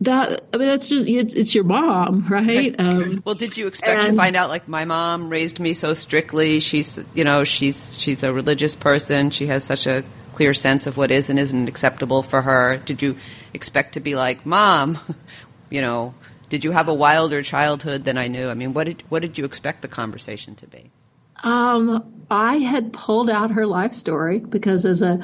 [0.00, 2.74] that, I mean, that's just, it's, it's your mom, right?
[2.78, 6.60] Um, Well, did you expect to find out like my mom raised me so strictly?
[6.60, 9.30] She's, you know, she's she's a religious person.
[9.30, 12.76] She has such a clear sense of what is and isn't acceptable for her.
[12.76, 13.16] Did you
[13.52, 14.98] expect to be like, "Mom,
[15.70, 16.14] you know,
[16.48, 19.36] did you have a wilder childhood than I knew?" I mean, what did what did
[19.36, 20.92] you expect the conversation to be?
[21.42, 25.20] Um, I had pulled out her life story because as a,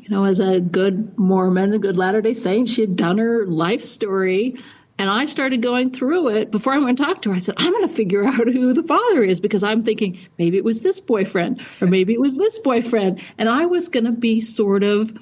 [0.00, 3.46] you know, as a good Mormon, a good Latter day Saint, she had done her
[3.46, 4.56] life story.
[4.98, 7.36] And I started going through it before I went and talked to her.
[7.36, 10.56] I said, I'm going to figure out who the father is because I'm thinking maybe
[10.56, 13.22] it was this boyfriend or maybe it was this boyfriend.
[13.36, 15.12] And I was going to be sort of,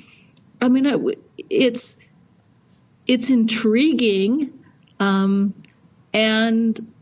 [0.61, 1.14] I mean,
[1.50, 2.07] it's,
[3.09, 4.61] it's intriguing.
[5.00, 5.54] Um,
[6.12, 6.93] and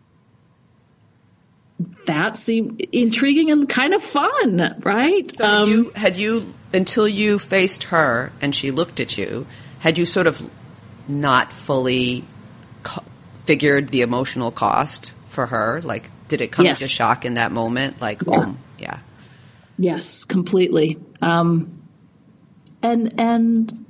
[2.07, 5.31] that seemed intriguing and kind of fun, right?
[5.31, 9.47] So Um, you had you until you faced her and she looked at you,
[9.81, 10.43] had you sort of
[11.09, 12.25] not fully
[12.83, 13.03] co-
[13.45, 15.81] figured the emotional cost for her?
[15.83, 16.83] Like, did it come Yes.
[16.83, 18.01] as a shock in that moment?
[18.01, 18.47] Like, Yeah.
[18.49, 18.99] oh, yeah.
[19.79, 20.99] Yes, completely.
[21.21, 21.83] Um,
[22.83, 23.85] and and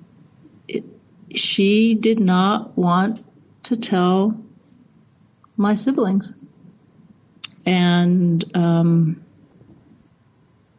[0.69, 0.85] it,
[1.35, 3.25] she did not want
[3.65, 4.41] to tell
[5.57, 6.33] my siblings,
[7.67, 9.25] and um,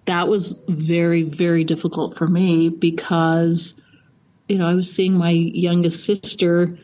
[0.06, 3.80] that was very very difficult for me because
[4.48, 6.78] you know I was seeing my youngest sister a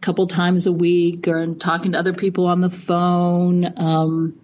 [0.00, 3.78] couple times a week or and talking to other people on the phone.
[3.78, 4.40] Um,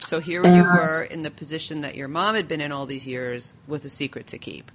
[0.00, 2.86] So here you Uh, were in the position that your mom had been in all
[2.86, 4.70] these years with a secret to keep.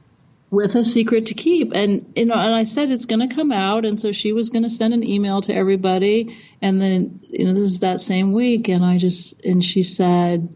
[0.54, 1.74] With a secret to keep.
[1.74, 3.86] And you know and i said it's going to come out.
[3.86, 6.38] And so she was going to send an email to everybody.
[6.62, 8.70] And then you know this is that same week.
[8.70, 10.56] And i just and she said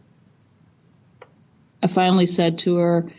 [1.82, 3.12] i finally said to her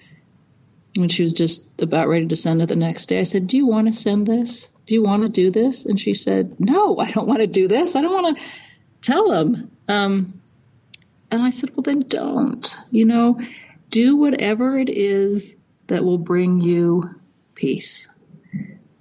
[0.94, 3.56] when she was just about ready to send it the next day i said do
[3.56, 4.68] you want to send this?
[4.86, 5.84] Do you want to do this?
[5.84, 7.96] And she said no i don't want to do this.
[7.96, 8.44] I don't want to
[9.02, 9.70] tell them.
[9.88, 10.40] Um,
[11.32, 13.40] and i said well then don't you know?
[13.90, 15.57] Do whatever it is
[15.88, 17.20] that will bring you
[17.54, 18.08] peace.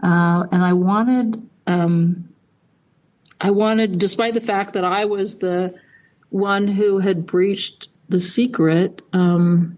[0.02, 2.30] Uh, and I wanted, um,
[3.40, 5.76] I wanted, despite the fact that I was the
[6.30, 9.78] one who had breached the secret, um,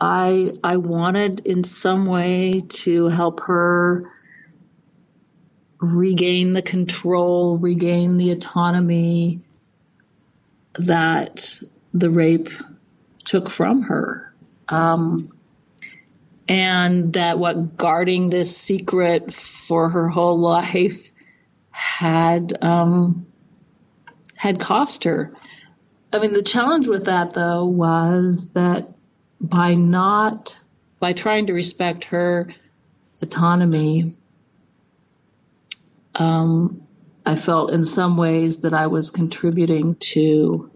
[0.00, 4.04] I I wanted in some way to help her
[5.80, 9.40] regain the control, regain the autonomy
[10.74, 11.60] that
[11.92, 12.48] the rape
[13.24, 14.27] took from her.
[14.68, 15.32] Um,
[16.48, 21.10] and that what guarding this secret for her whole life
[21.70, 23.26] had um,
[24.36, 25.34] had cost her.
[26.12, 28.88] I mean, the challenge with that though was that
[29.40, 30.58] by not
[30.98, 32.48] by trying to respect her
[33.20, 34.16] autonomy,
[36.14, 36.78] um,
[37.26, 40.70] I felt in some ways that I was contributing to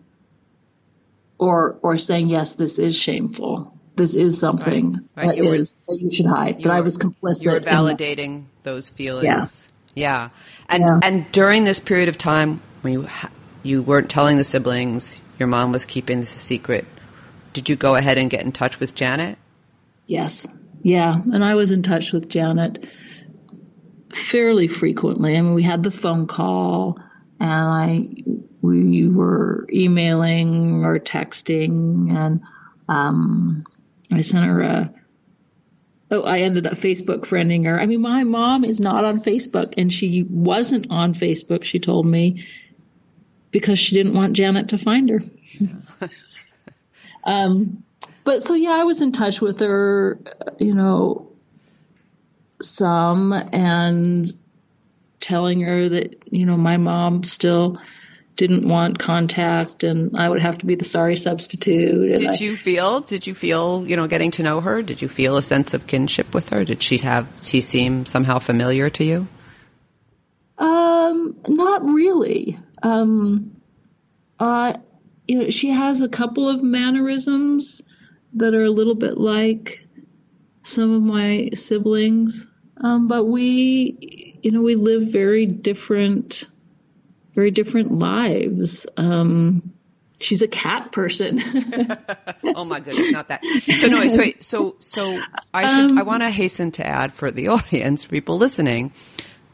[1.39, 3.77] or or saying yes, this is shameful.
[3.97, 5.27] This is something Right, right.
[5.29, 6.57] that You were- is- that you should hide.
[6.59, 7.45] you That I was complicit.
[7.45, 9.69] You were in validating those feelings.
[9.95, 10.31] Yeah.
[10.69, 10.99] And Yeah.
[11.03, 13.29] and during this period of time when you ha-
[13.63, 16.87] you weren't telling the siblings, your mom was keeping this a secret.
[17.53, 19.37] Did you go ahead and get in touch with Janet?
[20.07, 20.47] Yes.
[20.83, 21.21] Yeah.
[21.33, 22.87] And I was in touch with Janet
[24.13, 25.37] fairly frequently.
[25.37, 26.99] I mean, we had the phone call
[27.39, 28.09] and I,
[28.63, 32.41] we were emailing or texting and,
[32.89, 33.65] um,
[34.12, 34.94] I sent her a,
[36.11, 37.81] oh, I ended up Facebook friending her.
[37.81, 42.07] I mean, my mom is not on Facebook and she wasn't on Facebook, she told
[42.07, 42.44] me,
[43.51, 45.22] because she didn't want Janet to find her.
[47.25, 47.85] um,
[48.25, 50.18] but so yeah, I was in touch with her,
[50.59, 51.33] you know,
[52.61, 54.33] some and
[55.20, 57.81] telling her that you know my mom still
[58.37, 62.17] didn't want contact and I would have to be the sorry substitute.
[62.17, 63.00] Did I- you feel?
[63.00, 63.85] Did you feel?
[63.87, 64.83] You know, getting to know her.
[64.83, 66.65] Did you feel a sense of kinship with her?
[66.65, 67.27] Did she have?
[67.42, 69.29] She seem somehow familiar to you?
[70.59, 72.59] Um, not really.
[72.83, 73.57] Um,
[74.38, 74.75] uh,
[75.29, 77.83] you know, she has a couple of mannerisms
[78.35, 79.87] that are a little bit like
[80.63, 82.46] some of my siblings.
[82.79, 86.44] Um, but we, you know, we live very different
[87.33, 88.87] very different lives.
[88.97, 89.73] Um,
[90.21, 91.41] she's a cat person.
[92.45, 93.45] oh my goodness, not that.
[93.45, 95.21] So no, so so so
[95.53, 98.93] I should um, I want to hasten to add for the audience, people listening,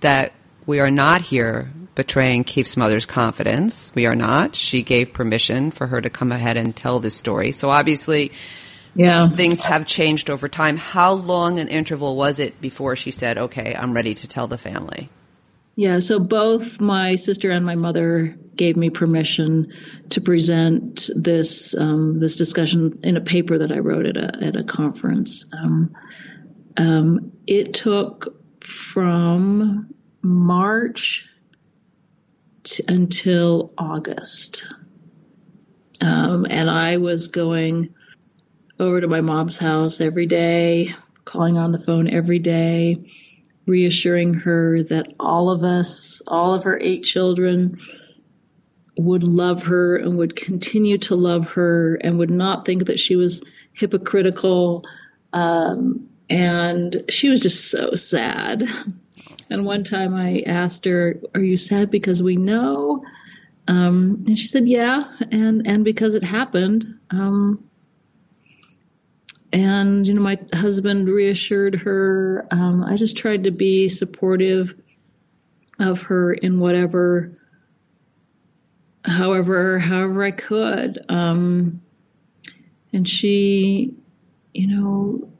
[0.00, 0.32] that
[0.66, 3.90] we are not here betraying Kif's mother's confidence.
[3.94, 4.54] We are not.
[4.54, 7.52] She gave permission for her to come ahead and tell this story.
[7.52, 8.32] So obviously,
[8.94, 10.76] yeah, things have changed over time.
[10.76, 14.58] How long an interval was it before she said, "Okay, I'm ready to tell the
[14.58, 15.08] family"?
[15.78, 19.74] Yeah, so both my sister and my mother gave me permission
[20.10, 24.56] to present this um, this discussion in a paper that I wrote at a at
[24.56, 25.48] a conference.
[25.54, 25.94] Um,
[26.76, 31.28] um, it took from March
[32.64, 34.66] t- until August,
[36.00, 37.94] um, and I was going
[38.80, 43.12] over to my mom's house every day, calling on the phone every day
[43.68, 47.78] reassuring her that all of us, all of her eight children,
[48.96, 53.14] would love her and would continue to love her and would not think that she
[53.14, 54.84] was hypocritical.
[55.32, 58.64] Um, and she was just so sad.
[59.50, 63.04] And one time I asked her, Are you sad because we know?
[63.66, 66.98] Um, and she said, Yeah, and, and because it happened.
[67.10, 67.67] Um,
[69.52, 74.74] and you know my husband reassured her um, i just tried to be supportive
[75.78, 77.38] of her in whatever
[79.04, 80.98] however however i could.
[81.08, 81.82] Um,
[82.92, 83.94] and she
[84.54, 85.30] you know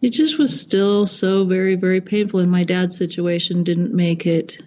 [0.00, 2.40] it just was still so very very painful.
[2.40, 4.58] And my dad's situation didn't make it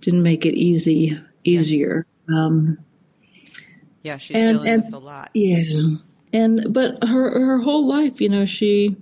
[0.00, 2.06] didn't make it easy easier.
[2.28, 2.78] Um,
[4.02, 5.30] yeah she's and, dealing and, with a lot.
[5.34, 5.62] yeah
[6.32, 8.96] and but her her whole life, you know, she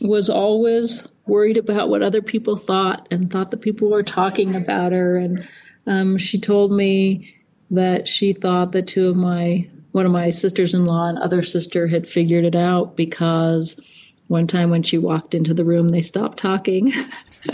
[0.00, 4.92] was always worried about what other people thought and thought that people were talking about
[4.92, 5.16] her.
[5.16, 5.48] And
[5.86, 7.34] um, she told me
[7.70, 12.08] that she thought that two of my one of my sisters-in-law and other sister had
[12.08, 13.80] figured it out because
[14.28, 16.92] one time when she walked into the room, they stopped talking.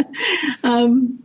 [0.63, 1.23] um,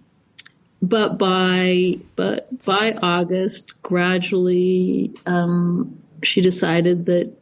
[0.81, 7.33] but by but by August, gradually, um, she decided that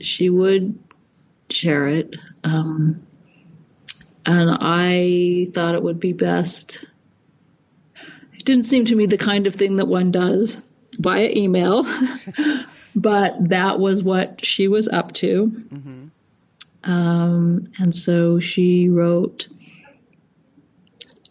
[0.00, 0.78] she would
[1.50, 2.14] share it.
[2.44, 3.06] Um,
[4.24, 6.84] and I thought it would be best.
[8.34, 10.60] It didn't seem to me the kind of thing that one does
[10.98, 11.86] via email,
[12.94, 15.46] but that was what she was up to.
[15.46, 16.90] Mm-hmm.
[16.90, 19.48] Um, and so she wrote.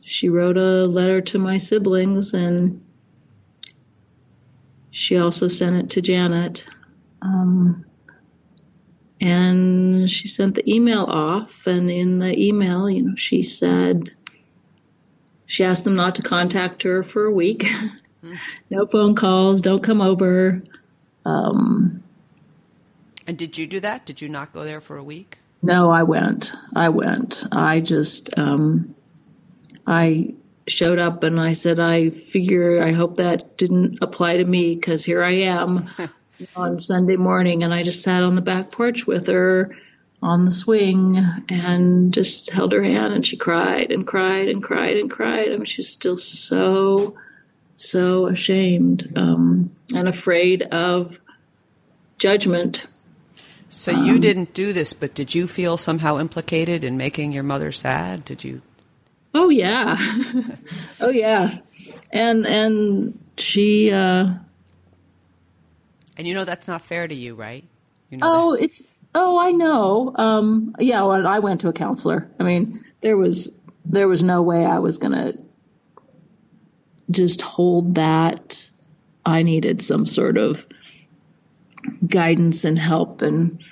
[0.01, 2.81] She wrote a letter to my siblings and
[4.97, 6.65] she also sent it to Janet.
[7.21, 7.85] Um,
[9.21, 14.09] and she sent the email off, and in the email, you know, she said
[15.45, 17.65] she asked them not to contact her for a week.
[18.69, 20.61] No phone calls, don't come over.
[21.23, 22.03] Um,
[23.25, 24.05] and did you do that?
[24.05, 25.37] Did you not go there for a week?
[25.61, 26.51] No, I went.
[26.75, 27.45] I went.
[27.53, 28.95] I just, um,
[29.85, 30.33] I
[30.67, 35.05] showed up and I said, I figure, I hope that didn't apply to me because
[35.05, 35.89] here I am
[36.55, 37.63] on Sunday morning.
[37.63, 39.75] And I just sat on the back porch with her
[40.21, 44.97] on the swing and just held her hand and she cried and cried and cried
[44.97, 45.51] and cried.
[45.51, 47.17] I mean, she was still so,
[47.75, 51.19] so ashamed um, and afraid of
[52.17, 52.87] judgment.
[53.69, 57.43] So you um, didn't do this, but did you feel somehow implicated in making your
[57.43, 58.25] mother sad?
[58.25, 58.61] Did you?
[59.39, 59.97] Oh yeah,
[60.99, 61.59] oh yeah,
[62.11, 63.91] and and she.
[63.91, 64.33] Uh,
[66.17, 67.63] and you know that's not fair to you, right?
[68.09, 68.63] You know oh, that.
[68.63, 68.81] it's
[69.13, 70.11] oh I know.
[70.15, 72.27] Um, yeah, well, I went to a counselor.
[72.39, 75.33] I mean, there was there was no way I was gonna
[77.11, 78.71] just hold that.
[79.23, 80.65] I needed some sort of
[82.09, 83.63] guidance and help and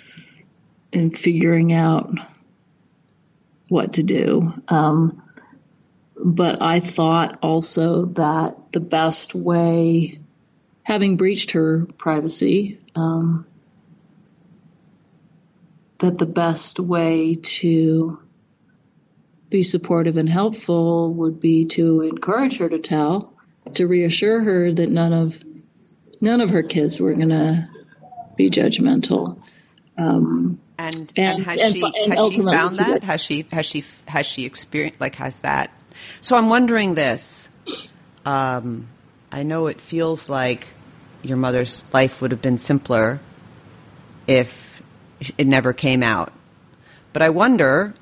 [0.93, 2.11] and figuring out
[3.67, 4.53] what to do.
[4.67, 5.23] Um,
[6.17, 10.19] but I thought also that the best way,
[10.83, 13.45] having breached her privacy, um,
[15.99, 18.19] that the best way to
[19.49, 23.33] be supportive and helpful would be to encourage her to tell,
[23.75, 25.41] to reassure her that none of
[26.21, 27.69] none of her kids were going to
[28.35, 29.39] be judgmental.
[29.97, 33.03] Um, and, and, and has and, she has she found that?
[33.03, 35.71] Has she has she has she experienced like has that
[36.21, 37.49] so I'm wondering this.
[38.25, 38.87] Um,
[39.31, 40.67] I know it feels like
[41.23, 43.19] your mother's life would have been simpler
[44.27, 44.81] if
[45.37, 46.33] it never came out.
[47.13, 47.93] But I wonder,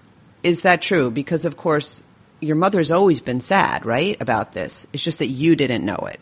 [0.42, 1.12] is that true?
[1.12, 2.04] Because, of course,
[2.40, 4.86] your mother's always been sad, right, about this.
[4.92, 6.20] It's just that you didn't know it.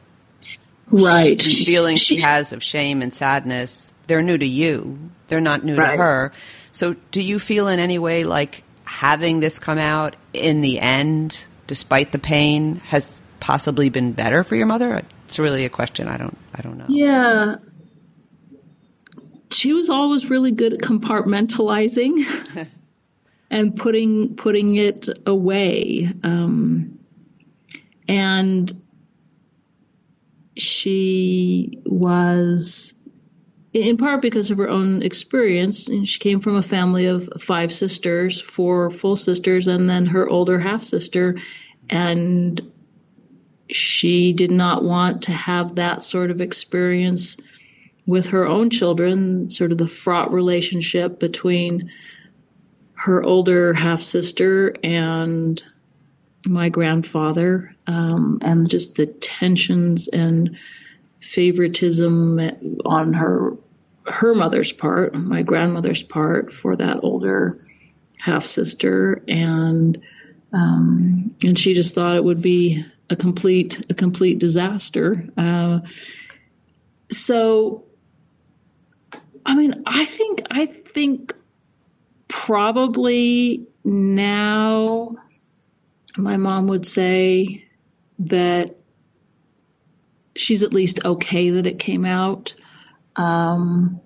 [0.87, 1.39] Right.
[1.39, 4.97] These feelings she, she has of shame and sadness, they're new to you.
[5.27, 5.91] They're not new right.
[5.91, 6.33] to her.
[6.73, 11.45] So do you feel in any way like having this come out in the end,
[11.71, 15.03] despite the pain, has possibly been better for your mother?
[15.23, 16.09] It's really a question.
[16.09, 16.83] I don't I don't know.
[16.89, 17.55] Yeah.
[19.51, 22.67] She was always really good at compartmentalizing.
[23.49, 26.11] and putting putting it away.
[26.23, 26.99] Um,
[28.05, 28.69] and
[30.57, 32.93] she was
[33.71, 35.87] in part because of her own experience.
[35.87, 40.27] And she came from a family of five sisters, four full sisters, and then her
[40.27, 41.37] older half sister.
[41.91, 42.71] And
[43.69, 47.37] she did not want to have that sort of experience
[48.05, 51.91] with her own children, sort of the fraught relationship between
[52.93, 55.61] her older half sister and
[56.45, 60.57] my grandfather, um, and just the tensions and
[61.19, 62.39] favoritism
[62.85, 63.57] on her
[64.07, 67.63] her mother's part, my grandmother's part, for that older
[68.19, 70.01] half sister, and
[70.53, 75.25] um, and she just thought it would be a complete a complete disaster.
[75.37, 75.81] Uh,
[77.11, 77.85] so,
[79.45, 81.33] I mean, I think I think
[82.27, 85.15] probably now
[86.17, 87.65] my mom would say
[88.19, 88.75] that
[90.35, 92.53] she's at least okay that it came out.
[93.15, 93.99] Um,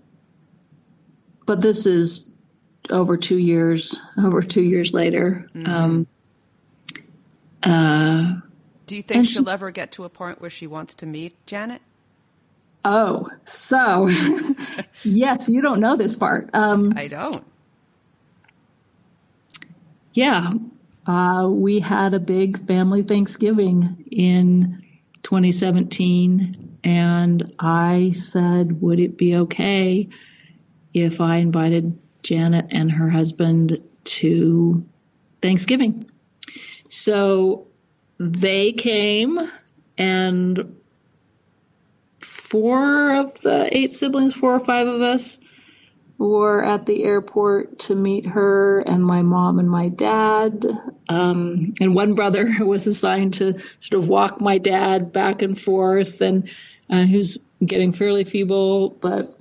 [1.45, 2.35] but this is
[2.89, 5.47] over two years, over two years later.
[5.53, 5.67] Mm-hmm.
[5.67, 6.07] Um,
[7.65, 8.35] uh,
[8.87, 11.81] Do you think she'll ever get to a point where she wants to meet Janet?
[12.83, 14.07] Oh, so
[15.03, 16.51] yes, you don't know this part.
[16.53, 17.43] Um, I don't
[20.15, 20.53] yeah,
[21.05, 24.81] uh, we had a big family Thanksgiving in
[25.23, 30.07] 2017, and I said, would it be okay
[30.93, 34.85] if I invited Janet and her husband to
[35.41, 36.09] Thanksgiving?
[36.95, 37.67] So
[38.17, 39.51] they came,
[39.97, 40.77] and
[42.19, 45.39] four of the eight siblings, four or five of us,
[46.17, 50.65] were at the airport to meet her and my mom and my dad.
[51.09, 56.21] Um, and one brother was assigned to sort of walk my dad back and forth,
[56.21, 56.49] and
[56.89, 57.05] uh,
[57.63, 59.35] getting fairly feeble, but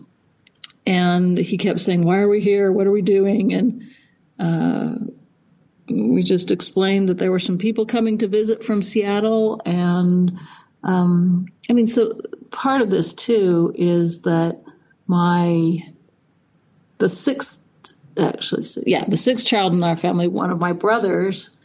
[0.86, 2.72] and he kept saying, "Why are we here?
[2.72, 3.86] What are we doing?" And
[4.40, 5.13] uh,
[5.88, 10.38] we just explained that there were some people coming to visit from Seattle, and
[10.82, 12.20] um, I mean, so
[12.50, 14.62] part of this too is that
[15.06, 15.78] my
[16.98, 17.66] the sixth,
[18.18, 21.56] actually, yeah, the sixth child in our family, one of my brothers,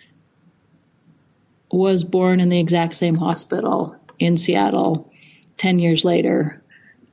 [1.71, 5.11] was born in the exact same hospital in Seattle
[5.57, 6.61] 10 years later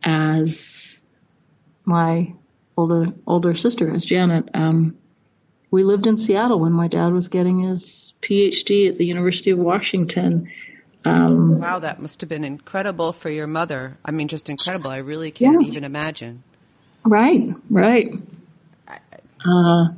[0.02, 1.00] as
[1.84, 2.32] my
[2.76, 4.48] older older sister, as Janet.
[4.54, 4.96] Um,
[5.76, 9.58] we lived in Seattle when my dad was getting his PhD at the University of
[9.58, 10.50] Washington.
[11.04, 13.98] Um, wow, that must have been incredible for your mother.
[14.02, 14.90] I mean, just incredible.
[14.90, 15.68] I really can't yeah.
[15.68, 16.42] even imagine.
[17.04, 18.08] Right, right.
[19.44, 19.88] Uh,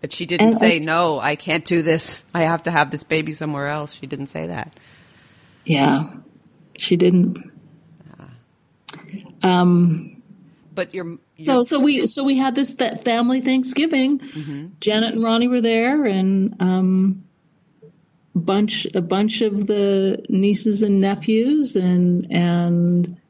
[0.00, 2.24] but she didn't say, no, I can't do this.
[2.32, 3.92] I have to have this baby somewhere else.
[3.92, 4.72] She didn't say that.
[5.66, 6.10] Yeah,
[6.78, 7.52] she didn't.
[9.42, 10.22] Um,
[10.74, 14.18] but you're, so so we so we had this that family Thanksgiving.
[14.18, 14.66] Mm-hmm.
[14.80, 17.24] Janet and Ronnie were there, and um,
[18.34, 23.20] bunch a bunch of the nieces and nephews, and and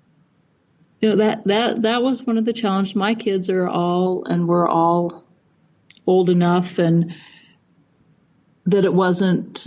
[1.01, 2.95] you know that that that was one of the challenges.
[2.95, 5.25] My kids are all and we're all
[6.07, 7.15] old enough, and
[8.67, 9.67] that it wasn't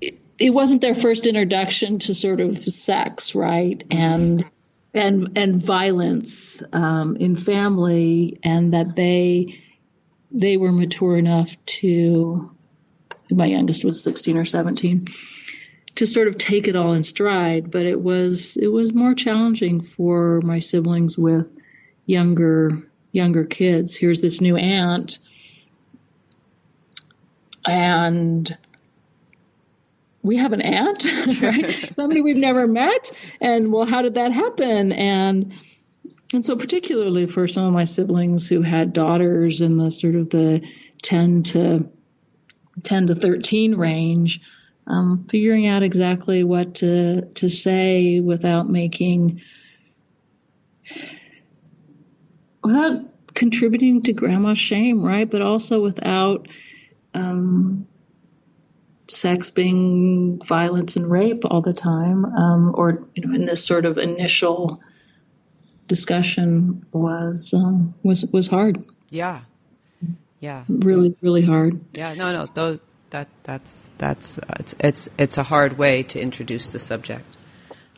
[0.00, 3.82] it, wasn't their first introduction to sort of sex, right?
[3.90, 4.44] And
[4.92, 9.60] and and violence um, in family, and that they
[10.30, 12.54] they were mature enough to.
[13.32, 15.06] My youngest was sixteen or seventeen
[15.96, 19.80] to sort of take it all in stride, but it was it was more challenging
[19.80, 21.50] for my siblings with
[22.06, 22.82] younger
[23.12, 23.94] younger kids.
[23.94, 25.18] Here's this new aunt
[27.66, 28.56] and
[30.22, 31.04] we have an aunt,
[31.42, 31.92] right?
[31.96, 33.12] Somebody we've never met.
[33.40, 34.92] And well, how did that happen?
[34.92, 35.54] And
[36.32, 40.30] and so particularly for some of my siblings who had daughters in the sort of
[40.30, 40.64] the
[41.02, 41.90] 10 to
[42.82, 44.40] 10 to 13 range,
[44.86, 49.42] um, figuring out exactly what to to say without making
[52.62, 55.28] without contributing to grandma's shame, right?
[55.28, 56.48] But also without
[57.14, 57.86] um,
[59.10, 63.84] sex being violence and rape all the time, um, or you know, in this sort
[63.84, 64.80] of initial
[65.86, 68.84] discussion was um, was was hard.
[69.10, 69.40] Yeah,
[70.38, 71.80] yeah, really, really hard.
[71.92, 72.80] Yeah, no, no, those
[73.10, 77.24] that that's that's uh, it's it's it's a hard way to introduce the subject.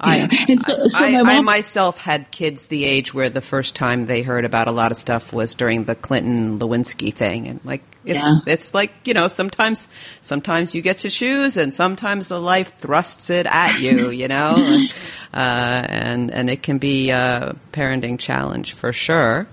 [0.03, 3.77] I, and so, so I, my I myself had kids the age where the first
[3.77, 7.61] time they heard about a lot of stuff was during the Clinton Lewinsky thing, and
[7.65, 8.39] like it's Yeah.
[8.47, 9.87] it's like you know sometimes
[10.21, 14.55] sometimes you get to choose, and sometimes the life thrusts it at you, you know,
[14.57, 14.91] and
[15.33, 19.47] uh, and, and it can be a parenting challenge for sure.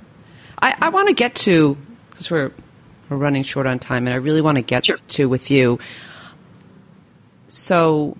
[0.62, 1.78] I, I want to get to
[2.10, 2.52] because we're
[3.10, 4.97] we're running short on time, and I really want to get Sure.
[5.10, 5.80] to with you.
[7.47, 8.18] So,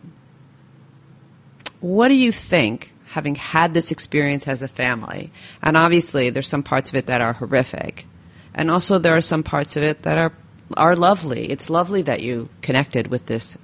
[1.80, 5.32] what do you think, having had this experience as a family?
[5.62, 8.06] And obviously, there's some parts of it that are horrific,
[8.54, 10.34] and also there are some parts of it that are
[10.78, 11.46] are lovely.
[11.46, 13.58] It's lovely that you connected with this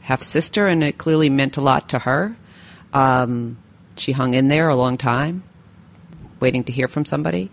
[0.00, 2.36] half sister, and it clearly meant a lot to her.
[2.92, 3.58] Um,
[3.96, 5.42] she hung in there a long time,
[6.40, 7.50] waiting to hear from somebody.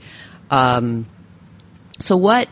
[0.50, 1.08] Um,
[2.00, 2.48] so what?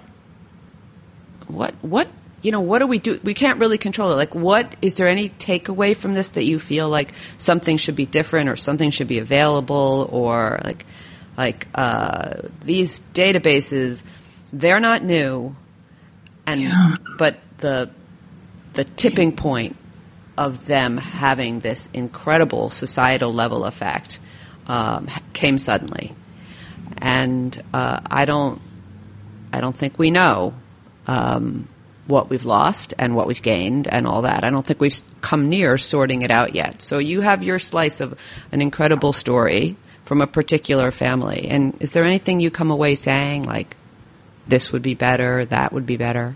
[1.48, 1.74] What?
[1.82, 2.08] What?
[2.44, 3.20] You know, what do we do?
[3.24, 4.16] We can't really control it.
[4.16, 8.06] Like, what is there any takeaway from this that you feel like something should be
[8.06, 10.86] different, or something should be available, or like,
[11.38, 14.04] like uh, these databases?
[14.52, 15.56] They're not new,
[16.46, 17.90] and but the
[18.74, 19.78] the tipping point
[20.38, 24.20] of them having this incredible societal level effect
[24.68, 26.14] um, came suddenly,
[26.98, 28.60] and uh, I don't,
[29.54, 30.54] I don't think we know
[31.08, 31.70] um,
[32.06, 34.44] what we've lost and what we've gained and all that.
[34.44, 36.82] I don't think we've come near sorting it out yet.
[36.82, 38.20] So you have your slice of
[38.52, 43.46] an incredible story from a particular family, and is there anything you come away saying
[43.46, 43.78] like,
[44.46, 46.36] this would be better, that would be better?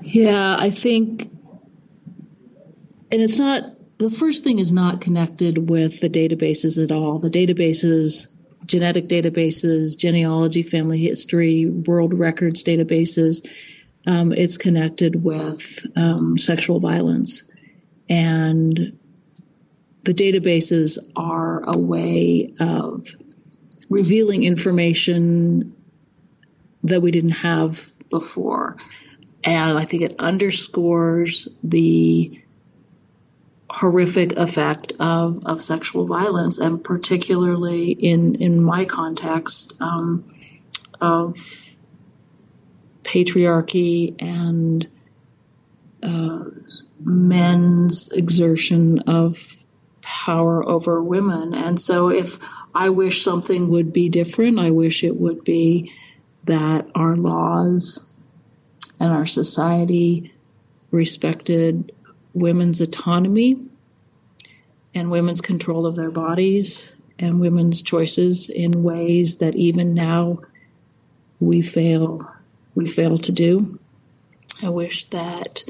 [0.00, 1.30] Yeah, I think,
[3.10, 3.64] and it's not,
[3.98, 7.18] the first thing is not connected with the databases at all.
[7.18, 8.32] The databases,
[8.64, 13.46] genetic databases, genealogy, family history, world records databases,
[14.06, 17.50] um, it's connected with um, sexual violence.
[18.08, 18.98] And
[20.04, 23.06] the databases are a way of
[23.88, 25.76] revealing information
[26.82, 28.76] that we didn't have before.
[29.44, 32.40] And I think it underscores the
[33.70, 40.34] horrific effect of, of sexual violence, and particularly in, in my context um,
[41.00, 41.71] of
[43.02, 44.86] patriarchy and
[46.02, 46.44] uh,
[47.00, 49.56] men's exertion of
[50.02, 51.54] power over women.
[51.54, 52.38] And so, if
[52.74, 55.92] I wish something would be different, I wish it would be
[56.44, 57.98] that our laws
[58.98, 60.32] and our society
[60.90, 61.92] respected
[62.34, 63.68] women's autonomy
[64.94, 70.40] and women's control of their bodies and women's choices in ways that even now
[71.40, 72.28] we fail
[72.74, 73.78] we fail to do.
[74.62, 75.64] I wish that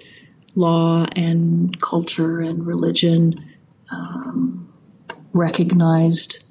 [0.54, 3.52] law and culture and religion
[3.90, 4.72] um,
[5.32, 6.44] recognized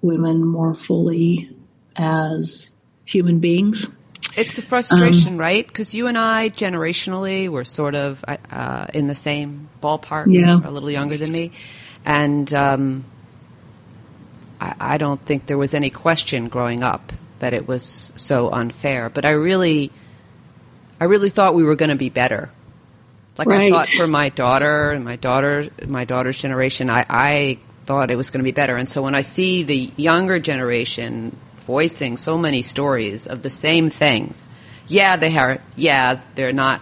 [0.00, 1.56] women more fully
[1.96, 2.74] as
[3.04, 3.94] human beings.
[4.36, 5.66] It's a frustration, right?
[5.66, 10.26] Because you and I, generationally, were sort of uh, in the same ballpark.
[10.28, 10.60] Yeah.
[10.64, 11.52] a little younger than me,
[12.04, 13.04] and um,
[14.58, 17.12] I, I don't think there was any question growing up
[17.42, 19.10] that it was so unfair.
[19.10, 19.90] But I really,
[21.00, 22.50] I really thought we were going to be better.
[23.36, 28.12] Like I thought for my daughter and my daughter, my daughter's generation, I, I thought
[28.12, 28.76] it was going to be better.
[28.76, 31.36] And so when I see the younger generation
[31.66, 34.46] voicing so many stories of the same things,
[34.86, 35.58] yeah, they are.
[35.74, 36.80] Yeah, they're not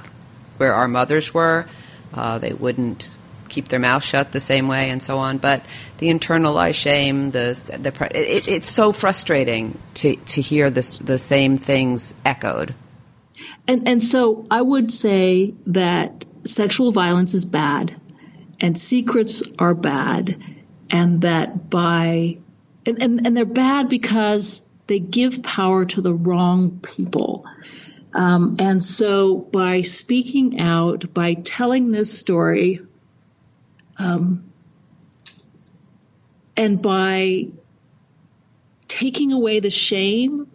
[0.58, 1.64] where our mothers were.
[2.12, 3.11] Uh, they wouldn't
[3.51, 5.38] keep their mouth shut the same way, and so on.
[5.38, 5.64] But
[5.98, 11.59] the internalized shame, the the it, it's so frustrating to to hear this the same
[11.59, 12.74] things echoed.
[13.68, 17.94] And and so I would say that sexual violence is bad
[18.61, 20.42] and secrets are bad
[20.90, 22.38] and that by
[22.86, 27.46] and, and, and they're bad because they give power to the wrong people.
[28.12, 32.80] Um, and so by speaking out, by telling this story,
[34.01, 34.44] um,
[36.57, 37.48] and by
[38.88, 40.48] taking away the shame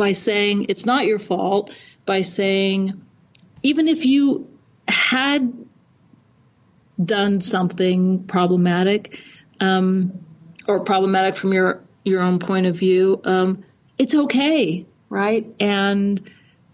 [0.00, 3.04] by saying it's not your fault, by saying
[3.62, 4.48] even if you
[4.88, 5.52] had
[7.02, 9.22] done something problematic
[9.60, 10.24] um,
[10.66, 13.62] or problematic from your your own point of view, um,
[13.98, 15.46] it's okay, right?
[15.60, 16.30] And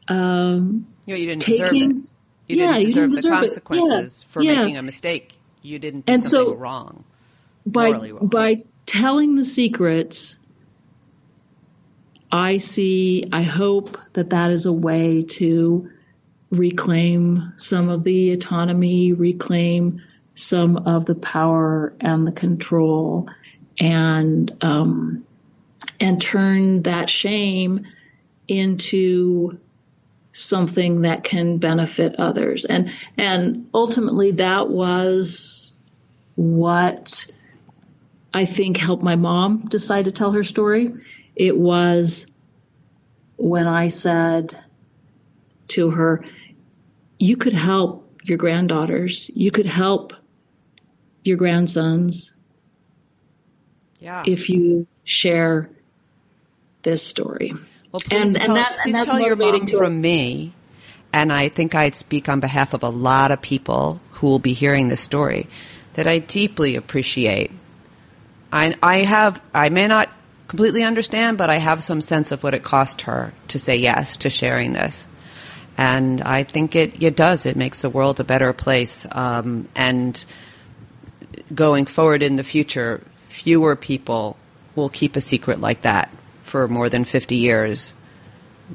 [0.06, 2.10] um, You, know, you didn't taking, deserve it.
[2.46, 4.54] You yeah, didn't deserve you didn't the deserve consequences yeah, for yeah.
[4.54, 5.36] making a mistake.
[5.66, 7.04] You didn't do And something so wrong.
[7.66, 8.28] by wrong.
[8.28, 10.38] by telling the secrets
[12.30, 15.90] i see i hope that that is a way to
[16.50, 20.02] reclaim some of the autonomy reclaim
[20.34, 23.28] some of the power and the control
[23.80, 25.24] and um,
[25.98, 27.86] and turn that shame
[28.46, 29.58] into
[30.36, 35.72] something that can benefit others and and ultimately that was
[36.34, 37.26] what
[38.36, 40.92] I think helped my mom decide to tell her story.
[41.34, 42.30] It was
[43.38, 44.54] when I said
[45.68, 46.22] to her,
[47.18, 50.12] You could help your granddaughters, you could help
[51.24, 52.34] your grandsons
[54.00, 54.22] Yeah.
[54.26, 55.70] if you share
[56.82, 57.54] this story.
[57.96, 60.52] Well, please and tell, that- and that's tell your mom from me,
[61.14, 64.52] and I think I speak on behalf of a lot of people who will be
[64.52, 65.46] hearing this story,
[65.94, 67.50] that I deeply appreciate.
[68.52, 70.12] I, I have, I may not
[70.46, 74.18] completely understand, but I have some sense of what it cost her to say yes
[74.18, 75.06] to sharing this.
[75.78, 77.46] And I think it, it does.
[77.46, 79.06] It makes the world a better place.
[79.10, 80.22] Um, and
[81.54, 84.36] going forward in the future, fewer people
[84.74, 86.10] will keep a secret like that
[86.56, 87.92] for more than 50 years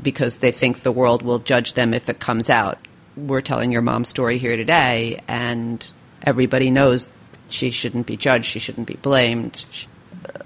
[0.04, 2.78] because they think the world will judge them if it comes out.
[3.18, 5.84] We're telling your mom's story here today, and
[6.22, 7.10] everybody knows
[7.50, 9.66] she shouldn't be judged, she shouldn't be blamed.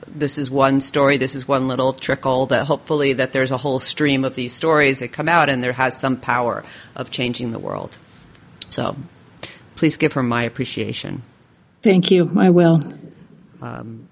[0.07, 3.81] This is one story, this is one little trickle that hopefully that there's a whole
[3.81, 6.63] stream of these stories that come out and there has some power
[6.95, 7.97] of changing the world.
[8.69, 8.95] So
[9.75, 11.21] please give her my appreciation.
[11.83, 12.31] Thank you.
[12.37, 12.93] I will.
[13.61, 14.07] Um,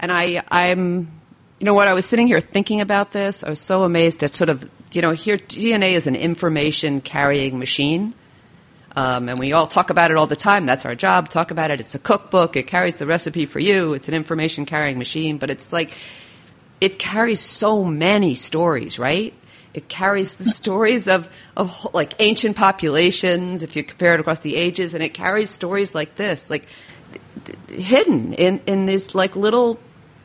[0.00, 1.20] and I, I'm,
[1.60, 3.44] you know what, I was sitting here thinking about this.
[3.44, 7.58] I was so amazed at sort of, you know, here DNA is an information carrying
[7.58, 8.14] machine.
[8.96, 10.66] Um, and we all talk about it all the time.
[10.66, 11.28] That's our job.
[11.28, 11.80] Talk about it.
[11.80, 12.56] It's a cookbook.
[12.56, 13.92] It carries the recipe for you.
[13.92, 15.38] It's an information carrying machine.
[15.38, 15.92] But it's like,
[16.80, 19.34] it carries so many stories, right?
[19.74, 24.56] It carries the stories of, of like ancient populations, if you compare it across the
[24.56, 26.66] ages, and it carries stories like this, like
[27.68, 29.80] hidden in, in these like little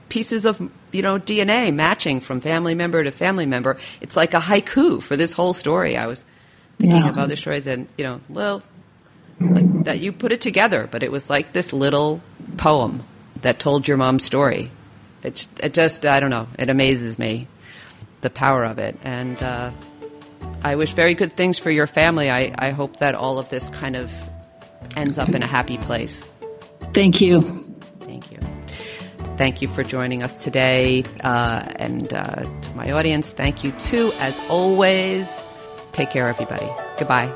[0.09, 3.77] pieces of you know DNA matching from family member to family member.
[4.01, 5.97] It's like a haiku for this whole story.
[5.97, 6.25] I was
[6.79, 7.09] thinking Yeah.
[7.09, 8.61] of other stories, and you know, well,
[9.39, 12.21] like that you put it together, but it was like this little
[12.57, 13.03] poem
[13.41, 14.71] that told your mom's story.
[15.23, 16.47] It, it just I don't know.
[16.57, 17.47] It amazes me
[18.21, 19.71] the power of it, and uh,
[20.63, 22.29] I wish very good things for your family.
[22.29, 24.11] I, I hope that all of this kind of
[24.95, 26.23] ends up in a happy place.
[26.93, 27.41] Thank you.
[28.01, 28.39] Thank you.
[29.39, 31.05] Thank you for joining us today.
[31.23, 35.41] Uh, and uh, to my audience, thank you too, as always.
[35.93, 36.67] Take care, everybody.
[36.97, 37.29] Goodbye.